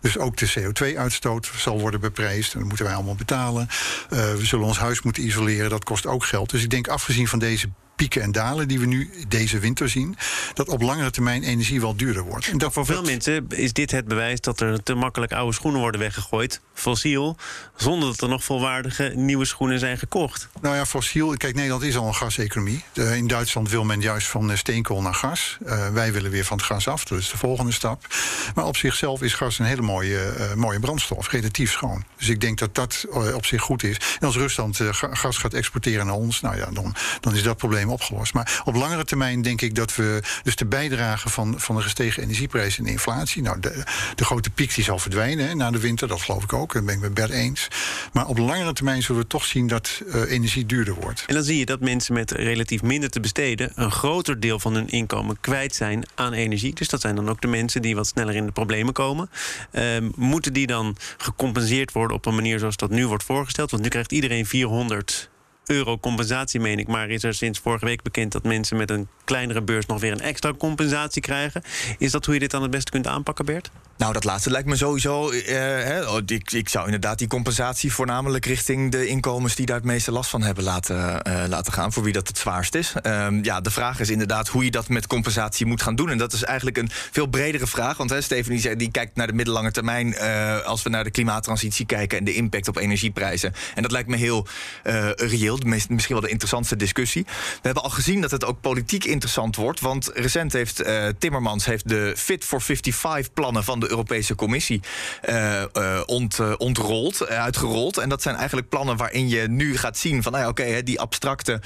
Dus 0.00 0.18
ook 0.18 0.36
de 0.36 0.52
CO2-uitstoot 0.58 1.50
zal 1.56 1.80
worden 1.80 2.00
beprijsd. 2.00 2.52
En 2.52 2.58
dat 2.58 2.68
moeten 2.68 2.86
wij 2.86 2.94
allemaal 2.94 3.14
betalen. 3.14 3.68
Eh, 4.10 4.18
we 4.34 4.44
zullen 4.44 4.66
ons 4.66 4.78
huis 4.78 5.02
moeten 5.02 5.26
isoleren. 5.26 5.70
Dat 5.70 5.84
kost 5.84 6.06
ook 6.06 6.24
geld. 6.24 6.50
Dus 6.50 6.62
ik 6.62 6.70
denk, 6.70 6.88
afgezien 6.88 7.28
van 7.28 7.38
deze 7.38 7.68
pieken 8.00 8.22
en 8.22 8.32
dalen 8.32 8.68
die 8.68 8.78
we 8.80 8.86
nu 8.86 9.10
deze 9.28 9.58
winter 9.58 9.88
zien, 9.88 10.16
dat 10.54 10.68
op 10.68 10.82
langere 10.82 11.10
termijn 11.10 11.42
energie 11.42 11.80
wel 11.80 11.96
duurder 11.96 12.22
wordt. 12.22 12.48
En 12.48 12.58
dat, 12.58 12.72
Voor 12.72 12.86
veel 12.86 12.94
dat- 12.94 13.04
mensen 13.04 13.46
is 13.48 13.72
dit 13.72 13.90
het 13.90 14.04
bewijs 14.08 14.40
dat 14.40 14.60
er 14.60 14.82
te 14.82 14.94
makkelijk 14.94 15.32
oude 15.32 15.54
schoenen 15.54 15.80
worden 15.80 16.00
weggegooid, 16.00 16.60
fossiel, 16.74 17.36
zonder 17.76 18.08
dat 18.08 18.20
er 18.20 18.28
nog 18.28 18.44
volwaardige 18.44 19.12
nieuwe 19.14 19.44
schoenen 19.44 19.78
zijn 19.78 19.98
gekocht. 19.98 20.48
Nou 20.60 20.76
ja, 20.76 20.86
fossiel. 20.86 21.36
Kijk, 21.36 21.54
Nederland 21.54 21.82
is 21.82 21.96
al 21.96 22.06
een 22.06 22.14
gaseconomie. 22.14 22.84
In 22.94 23.26
Duitsland 23.26 23.70
wil 23.70 23.84
men 23.84 24.00
juist 24.00 24.26
van 24.26 24.50
eh, 24.50 24.56
steenkool 24.56 25.02
naar 25.02 25.14
gas. 25.14 25.58
Eh, 25.66 25.88
wij 25.88 26.12
willen 26.12 26.30
weer 26.30 26.44
van 26.44 26.56
het 26.56 26.66
gas 26.66 26.88
af. 26.88 27.04
Dat 27.04 27.18
is 27.18 27.30
de 27.30 27.36
volgende 27.38 27.72
stap. 27.72 28.06
Maar 28.54 28.64
op 28.64 28.76
zichzelf 28.76 29.22
is 29.22 29.34
gas 29.34 29.58
een 29.58 29.64
hele 29.64 29.82
mooie, 29.82 30.18
eh, 30.20 30.54
mooie 30.54 30.80
brandstof. 30.80 31.30
Relatief 31.30 31.70
schoon. 31.72 32.04
Dus 32.18 32.28
ik 32.28 32.40
denk 32.40 32.58
dat 32.58 32.74
dat 32.74 33.06
op 33.34 33.46
zich 33.46 33.62
goed 33.62 33.82
is. 33.82 33.96
En 34.20 34.26
als 34.26 34.36
Rusland 34.36 34.76
ga- 34.90 35.14
gas 35.14 35.36
gaat 35.36 35.54
exporteren 35.54 36.06
naar 36.06 36.14
ons, 36.14 36.40
nou 36.40 36.56
ja, 36.56 36.68
dan, 36.72 36.94
dan 37.20 37.34
is 37.34 37.42
dat 37.42 37.56
probleem 37.56 37.89
opgelost. 37.90 38.34
Maar 38.34 38.62
op 38.64 38.74
langere 38.74 39.04
termijn 39.04 39.42
denk 39.42 39.60
ik 39.60 39.74
dat 39.74 39.94
we. 39.94 40.22
Dus 40.42 40.56
de 40.56 40.66
bijdrage 40.66 41.28
van, 41.28 41.60
van 41.60 41.76
de 41.76 41.82
gestegen 41.82 42.22
energieprijzen 42.22 42.78
en 42.78 42.84
de 42.84 42.90
inflatie. 42.90 43.42
Nou, 43.42 43.60
de, 43.60 43.84
de 44.14 44.24
grote 44.24 44.50
piek 44.50 44.74
die 44.74 44.84
zal 44.84 44.98
verdwijnen 44.98 45.56
na 45.56 45.70
de 45.70 45.78
winter. 45.78 46.08
Dat 46.08 46.20
geloof 46.20 46.42
ik 46.42 46.52
ook. 46.52 46.72
Dat 46.72 46.84
ben 46.84 46.94
ik 46.94 47.00
met 47.00 47.14
Bert 47.14 47.30
eens. 47.30 47.68
Maar 48.12 48.26
op 48.26 48.38
langere 48.38 48.72
termijn 48.72 49.02
zullen 49.02 49.20
we 49.20 49.26
toch 49.26 49.44
zien 49.44 49.66
dat 49.66 50.02
eh, 50.12 50.30
energie 50.30 50.66
duurder 50.66 50.94
wordt. 50.94 51.24
En 51.26 51.34
dan 51.34 51.44
zie 51.44 51.58
je 51.58 51.66
dat 51.66 51.80
mensen 51.80 52.14
met 52.14 52.30
relatief 52.30 52.82
minder 52.82 53.10
te 53.10 53.20
besteden 53.20 53.72
een 53.74 53.90
groter 53.90 54.40
deel 54.40 54.58
van 54.58 54.74
hun 54.74 54.88
inkomen 54.88 55.40
kwijt 55.40 55.74
zijn 55.74 56.04
aan 56.14 56.32
energie. 56.32 56.74
Dus 56.74 56.88
dat 56.88 57.00
zijn 57.00 57.14
dan 57.14 57.28
ook 57.28 57.40
de 57.40 57.48
mensen 57.48 57.82
die 57.82 57.94
wat 57.94 58.06
sneller 58.06 58.34
in 58.34 58.46
de 58.46 58.52
problemen 58.52 58.92
komen. 58.92 59.30
Ehm, 59.70 60.08
moeten 60.16 60.52
die 60.52 60.66
dan 60.66 60.96
gecompenseerd 61.16 61.92
worden 61.92 62.16
op 62.16 62.26
een 62.26 62.34
manier 62.34 62.58
zoals 62.58 62.76
dat 62.76 62.90
nu 62.90 63.06
wordt 63.06 63.24
voorgesteld? 63.24 63.70
Want 63.70 63.82
nu 63.82 63.88
krijgt 63.88 64.12
iedereen 64.12 64.46
400 64.46 65.30
euro 65.66 65.98
compensatie, 65.98 66.60
meen 66.60 66.78
ik. 66.78 66.88
Maar 66.88 67.08
is 67.08 67.22
er 67.22 67.34
sinds 67.34 67.58
vorige 67.58 67.84
week 67.84 68.02
bekend 68.02 68.32
dat 68.32 68.42
mensen 68.42 68.76
met 68.76 68.90
een 68.90 69.08
kleinere 69.24 69.62
beurs 69.62 69.86
nog 69.86 70.00
weer 70.00 70.12
een 70.12 70.20
extra 70.20 70.52
compensatie 70.58 71.22
krijgen? 71.22 71.62
Is 71.98 72.10
dat 72.10 72.24
hoe 72.24 72.34
je 72.34 72.40
dit 72.40 72.50
dan 72.50 72.62
het 72.62 72.70
beste 72.70 72.90
kunt 72.90 73.06
aanpakken, 73.06 73.44
Bert? 73.44 73.70
Nou, 74.00 74.12
dat 74.12 74.24
laatste 74.24 74.50
lijkt 74.50 74.68
me 74.68 74.76
sowieso. 74.76 75.30
eh, 75.30 75.54
hè, 75.56 76.08
oh, 76.08 76.18
ik, 76.26 76.52
ik 76.52 76.68
zou 76.68 76.84
inderdaad 76.84 77.18
die 77.18 77.28
compensatie 77.28 77.92
voornamelijk 77.92 78.46
richting 78.46 78.90
de 78.90 79.06
inkomens 79.06 79.54
die 79.54 79.66
daar 79.66 79.76
het 79.76 79.84
meeste 79.84 80.12
last 80.12 80.30
van 80.30 80.42
hebben 80.42 80.64
laten, 80.64 81.22
eh, 81.22 81.44
laten 81.48 81.72
gaan. 81.72 81.92
Voor 81.92 82.02
wie 82.02 82.12
dat 82.12 82.28
het 82.28 82.38
zwaarst 82.38 82.74
is. 82.74 82.92
Ehm, 83.02 83.44
ja, 83.44 83.60
de 83.60 83.70
vraag 83.70 84.00
is 84.00 84.10
inderdaad 84.10 84.48
hoe 84.48 84.64
je 84.64 84.70
dat 84.70 84.88
met 84.88 85.06
compensatie 85.06 85.66
moet 85.66 85.82
gaan 85.82 85.94
doen. 85.94 86.10
En 86.10 86.18
dat 86.18 86.32
is 86.32 86.42
eigenlijk 86.44 86.76
een 86.76 86.88
veel 86.90 87.26
bredere 87.26 87.66
vraag. 87.66 87.96
Want 87.96 88.10
hè, 88.10 88.20
Steven 88.20 88.58
zei- 88.58 88.76
die 88.76 88.90
kijkt 88.90 89.16
naar 89.16 89.26
de 89.26 89.32
middellange 89.32 89.70
termijn. 89.70 90.14
eh, 90.14 90.60
als 90.60 90.82
we 90.82 90.90
naar 90.90 91.04
de 91.04 91.10
klimaattransitie 91.10 91.86
kijken 91.86 92.18
en 92.18 92.24
de 92.24 92.34
impact 92.34 92.68
op 92.68 92.76
energieprijzen. 92.76 93.52
En 93.74 93.82
dat 93.82 93.90
lijkt 93.92 94.08
me 94.08 94.16
heel 94.16 94.46
reëel. 95.16 95.58
Misschien 95.64 95.98
wel 96.08 96.20
de 96.20 96.28
interessantste 96.28 96.76
discussie. 96.76 97.22
We 97.26 97.60
hebben 97.62 97.82
al 97.82 97.90
gezien 97.90 98.20
dat 98.20 98.30
het 98.30 98.44
ook 98.44 98.60
politiek 98.60 99.04
interessant 99.04 99.56
wordt. 99.56 99.80
Want 99.80 100.10
recent 100.14 100.52
heeft 100.52 100.84
Timmermans 101.18 101.64
heeft 101.64 101.88
de 101.88 102.14
Fit 102.16 102.44
for 102.44 102.62
55 102.62 103.32
plannen 103.32 103.64
van 103.64 103.80
de 103.80 103.88
Europese 103.90 104.34
Commissie 104.34 104.80
eh, 105.22 106.00
ont, 106.06 106.38
eh, 106.38 106.52
ontrold, 106.56 107.28
uitgerold. 107.28 107.98
En 107.98 108.08
dat 108.08 108.22
zijn 108.22 108.36
eigenlijk 108.36 108.68
plannen 108.68 108.96
waarin 108.96 109.28
je 109.28 109.48
nu 109.48 109.76
gaat 109.76 109.98
zien 109.98 110.22
van, 110.22 110.32
nou 110.32 110.44
ja, 110.44 110.50
oké, 110.50 110.82
die 110.82 111.00
abstracte 111.00 111.60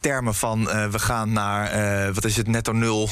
termen 0.00 0.34
van 0.34 0.64
we 0.90 0.98
gaan 0.98 1.32
naar, 1.32 2.12
wat 2.12 2.24
is 2.24 2.36
het, 2.36 2.46
netto 2.46 2.72
nul 2.72 3.08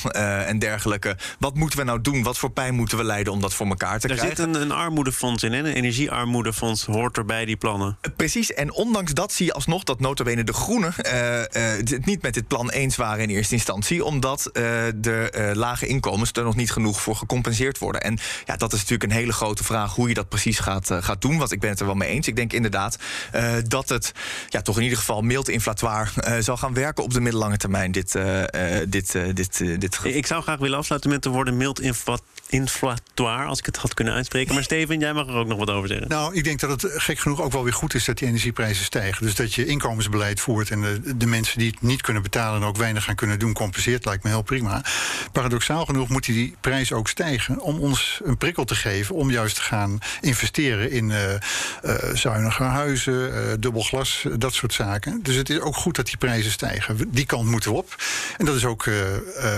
en 0.46 0.58
dergelijke. 0.58 1.16
Wat 1.38 1.54
moeten 1.54 1.78
we 1.78 1.84
nou 1.84 2.00
doen? 2.00 2.22
Wat 2.22 2.38
voor 2.38 2.50
pijn 2.50 2.74
moeten 2.74 2.98
we 2.98 3.04
leiden 3.04 3.32
om 3.32 3.40
dat 3.40 3.54
voor 3.54 3.66
elkaar 3.66 4.00
te 4.00 4.08
Er 4.08 4.14
krijgen? 4.14 4.36
zit 4.36 4.46
een, 4.46 4.60
een 4.60 4.72
armoedefonds 4.72 5.42
in, 5.42 5.52
hè? 5.52 5.58
een 5.58 5.66
energiearmoedefonds 5.66 6.84
hoort 6.84 7.16
er 7.16 7.24
bij 7.24 7.44
die 7.44 7.56
plannen. 7.56 7.98
Precies, 8.16 8.54
en 8.54 8.72
ondanks 8.72 9.12
dat 9.12 9.32
zie 9.32 9.46
je 9.46 9.52
alsnog 9.52 9.84
dat 9.84 10.00
notabene 10.00 10.44
de 10.44 10.52
Groenen 10.52 10.92
het 10.96 12.06
niet 12.06 12.22
met 12.22 12.34
dit 12.34 12.48
plan 12.48 12.70
eens 12.70 12.96
waren 12.96 13.22
in 13.22 13.30
eerste 13.30 13.54
instantie, 13.54 14.04
omdat 14.04 14.50
de 14.94 15.50
lage 15.54 15.86
inkomens 15.86 16.32
er 16.32 16.44
nog 16.44 16.56
niet 16.56 16.72
genoeg 16.72 17.00
voor 17.00 17.16
gecompenseerd 17.16 17.78
worden. 17.78 18.02
En 18.02 18.18
ja, 18.44 18.56
dat 18.56 18.72
is 18.72 18.78
natuurlijk 18.78 19.10
een 19.12 19.18
hele 19.18 19.32
grote 19.32 19.64
vraag 19.64 19.94
hoe 19.94 20.08
je 20.08 20.14
dat 20.14 20.28
precies 20.28 20.58
gaat, 20.58 20.90
eh, 20.90 21.02
gaat 21.02 21.20
doen, 21.22 21.38
want 21.38 21.52
ik 21.52 21.60
ben 21.60 21.70
het 21.70 21.80
er 21.80 21.86
wel 21.86 21.94
mee 21.94 22.08
eens. 22.08 22.26
Ik 22.28 22.36
denk 22.36 22.52
inderdaad 22.52 22.98
eh, 23.32 23.52
dat 23.66 23.88
het 23.88 24.12
ja, 24.48 24.62
toch 24.62 24.76
in 24.76 24.82
ieder 24.82 24.98
geval 24.98 25.22
mild 25.22 25.48
inflatoir 25.48 26.12
eh, 26.16 26.34
zal 26.38 26.56
gaan 26.56 26.74
werken 26.74 27.04
op 27.04 27.12
de 27.12 27.20
middellange 27.20 27.56
termijn, 27.56 27.92
dit, 27.92 28.14
eh, 28.14 28.80
eh, 28.80 28.86
dit, 28.88 29.14
eh, 29.14 29.22
dit, 29.34 29.58
dit 29.80 29.98
Ik 30.02 30.26
zou 30.26 30.42
graag 30.42 30.58
willen 30.58 30.78
afsluiten 30.78 31.10
met 31.10 31.22
de 31.22 31.28
woorden 31.28 31.56
mild 31.56 31.80
infla- 31.80 32.18
inflatoire, 32.48 33.44
als 33.44 33.58
ik 33.58 33.66
het 33.66 33.76
had 33.76 33.94
kunnen 33.94 34.14
uitspreken. 34.14 34.54
Maar 34.54 34.62
Steven, 34.62 34.98
jij 35.00 35.12
mag 35.12 35.26
er 35.26 35.34
ook 35.34 35.46
nog 35.46 35.58
wat 35.58 35.70
over 35.70 35.88
zeggen. 35.88 36.08
Nou, 36.08 36.34
ik 36.34 36.44
denk 36.44 36.60
dat 36.60 36.82
het 36.82 36.92
gek 37.02 37.18
genoeg 37.18 37.40
ook 37.40 37.52
wel 37.52 37.64
weer 37.64 37.72
goed 37.72 37.94
is 37.94 38.04
dat 38.04 38.18
die 38.18 38.28
energieprijzen 38.28 38.84
stijgen. 38.84 39.24
Dus 39.26 39.34
dat 39.34 39.54
je 39.54 39.66
inkomensbeleid 39.66 40.40
voert 40.40 40.70
en 40.70 40.80
de, 40.80 41.16
de 41.16 41.26
mensen 41.26 41.58
die 41.58 41.70
het 41.70 41.82
niet 41.82 42.02
kunnen 42.02 42.22
betalen 42.22 42.60
en 42.60 42.66
ook 42.66 42.76
weinig 42.76 43.04
gaan 43.04 43.14
kunnen 43.14 43.38
doen, 43.38 43.52
compenseert, 43.52 44.04
lijkt 44.04 44.22
me 44.22 44.30
heel 44.30 44.42
prima. 44.42 44.84
Paradoxaal 45.32 45.84
genoeg 45.84 46.08
moet 46.08 46.24
die 46.24 46.56
prijs 46.60 46.92
ook 46.92 47.08
stijgen 47.08 47.60
om 47.60 47.78
ons 47.78 48.17
een 48.24 48.36
prikkel 48.36 48.64
te 48.64 48.74
geven 48.74 49.14
om 49.14 49.30
juist 49.30 49.54
te 49.54 49.62
gaan 49.62 49.98
investeren 50.20 50.90
in 50.90 51.10
eh, 51.10 51.94
zuiniger 52.12 52.66
huizen, 52.66 53.34
eh, 53.34 53.52
dubbel 53.60 53.82
glas, 53.82 54.26
dat 54.38 54.54
soort 54.54 54.74
zaken. 54.74 55.22
Dus 55.22 55.34
het 55.34 55.50
is 55.50 55.60
ook 55.60 55.76
goed 55.76 55.96
dat 55.96 56.06
die 56.06 56.16
prijzen 56.16 56.50
stijgen. 56.50 57.10
Die 57.10 57.26
kant 57.26 57.48
moeten 57.48 57.70
we 57.70 57.76
op. 57.76 57.94
En 58.36 58.44
dat 58.44 58.56
is 58.56 58.64
ook 58.64 58.86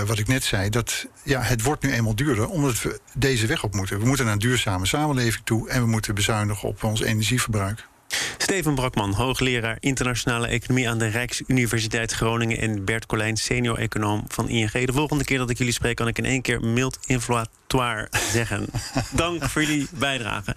wat 0.07 0.19
ik 0.19 0.29
net 0.29 0.45
zei, 0.45 0.69
dat 0.69 1.07
ja, 1.23 1.41
het 1.41 1.63
wordt 1.63 1.83
nu 1.83 1.93
eenmaal 1.93 2.15
duurder 2.15 2.49
omdat 2.49 2.83
we 2.83 3.01
deze 3.15 3.47
weg 3.47 3.65
op 3.65 3.75
moeten. 3.75 4.01
We 4.01 4.07
moeten 4.07 4.25
naar 4.25 4.35
een 4.35 4.41
duurzame 4.41 4.87
samenleving 4.87 5.45
toe 5.45 5.69
en 5.69 5.81
we 5.81 5.87
moeten 5.87 6.15
bezuinigen 6.15 6.69
op 6.69 6.85
ons 6.85 7.01
energieverbruik. 7.01 7.89
Steven 8.39 8.75
Brakman, 8.75 9.13
hoogleraar 9.13 9.77
internationale 9.81 10.47
economie 10.47 10.89
aan 10.89 10.99
de 10.99 11.07
Rijksuniversiteit 11.07 12.13
Groningen. 12.13 12.59
En 12.59 12.85
Bert 12.85 13.07
Colijn, 13.07 13.37
senior 13.37 13.79
econoom 13.79 14.25
van 14.29 14.49
ING. 14.49 14.73
De 14.73 14.93
volgende 14.93 15.25
keer 15.25 15.39
dat 15.39 15.51
ik 15.51 15.59
jullie 15.59 15.73
spreek, 15.73 15.97
kan 15.97 16.09
ik 16.09 16.19
in 16.19 16.25
één 16.25 16.43
keer 16.43 16.61
mild 16.61 16.99
inflatoire 17.07 18.09
zeggen. 18.33 18.67
Dank 19.11 19.45
voor 19.45 19.63
jullie 19.63 19.89
bijdrage. 19.93 20.57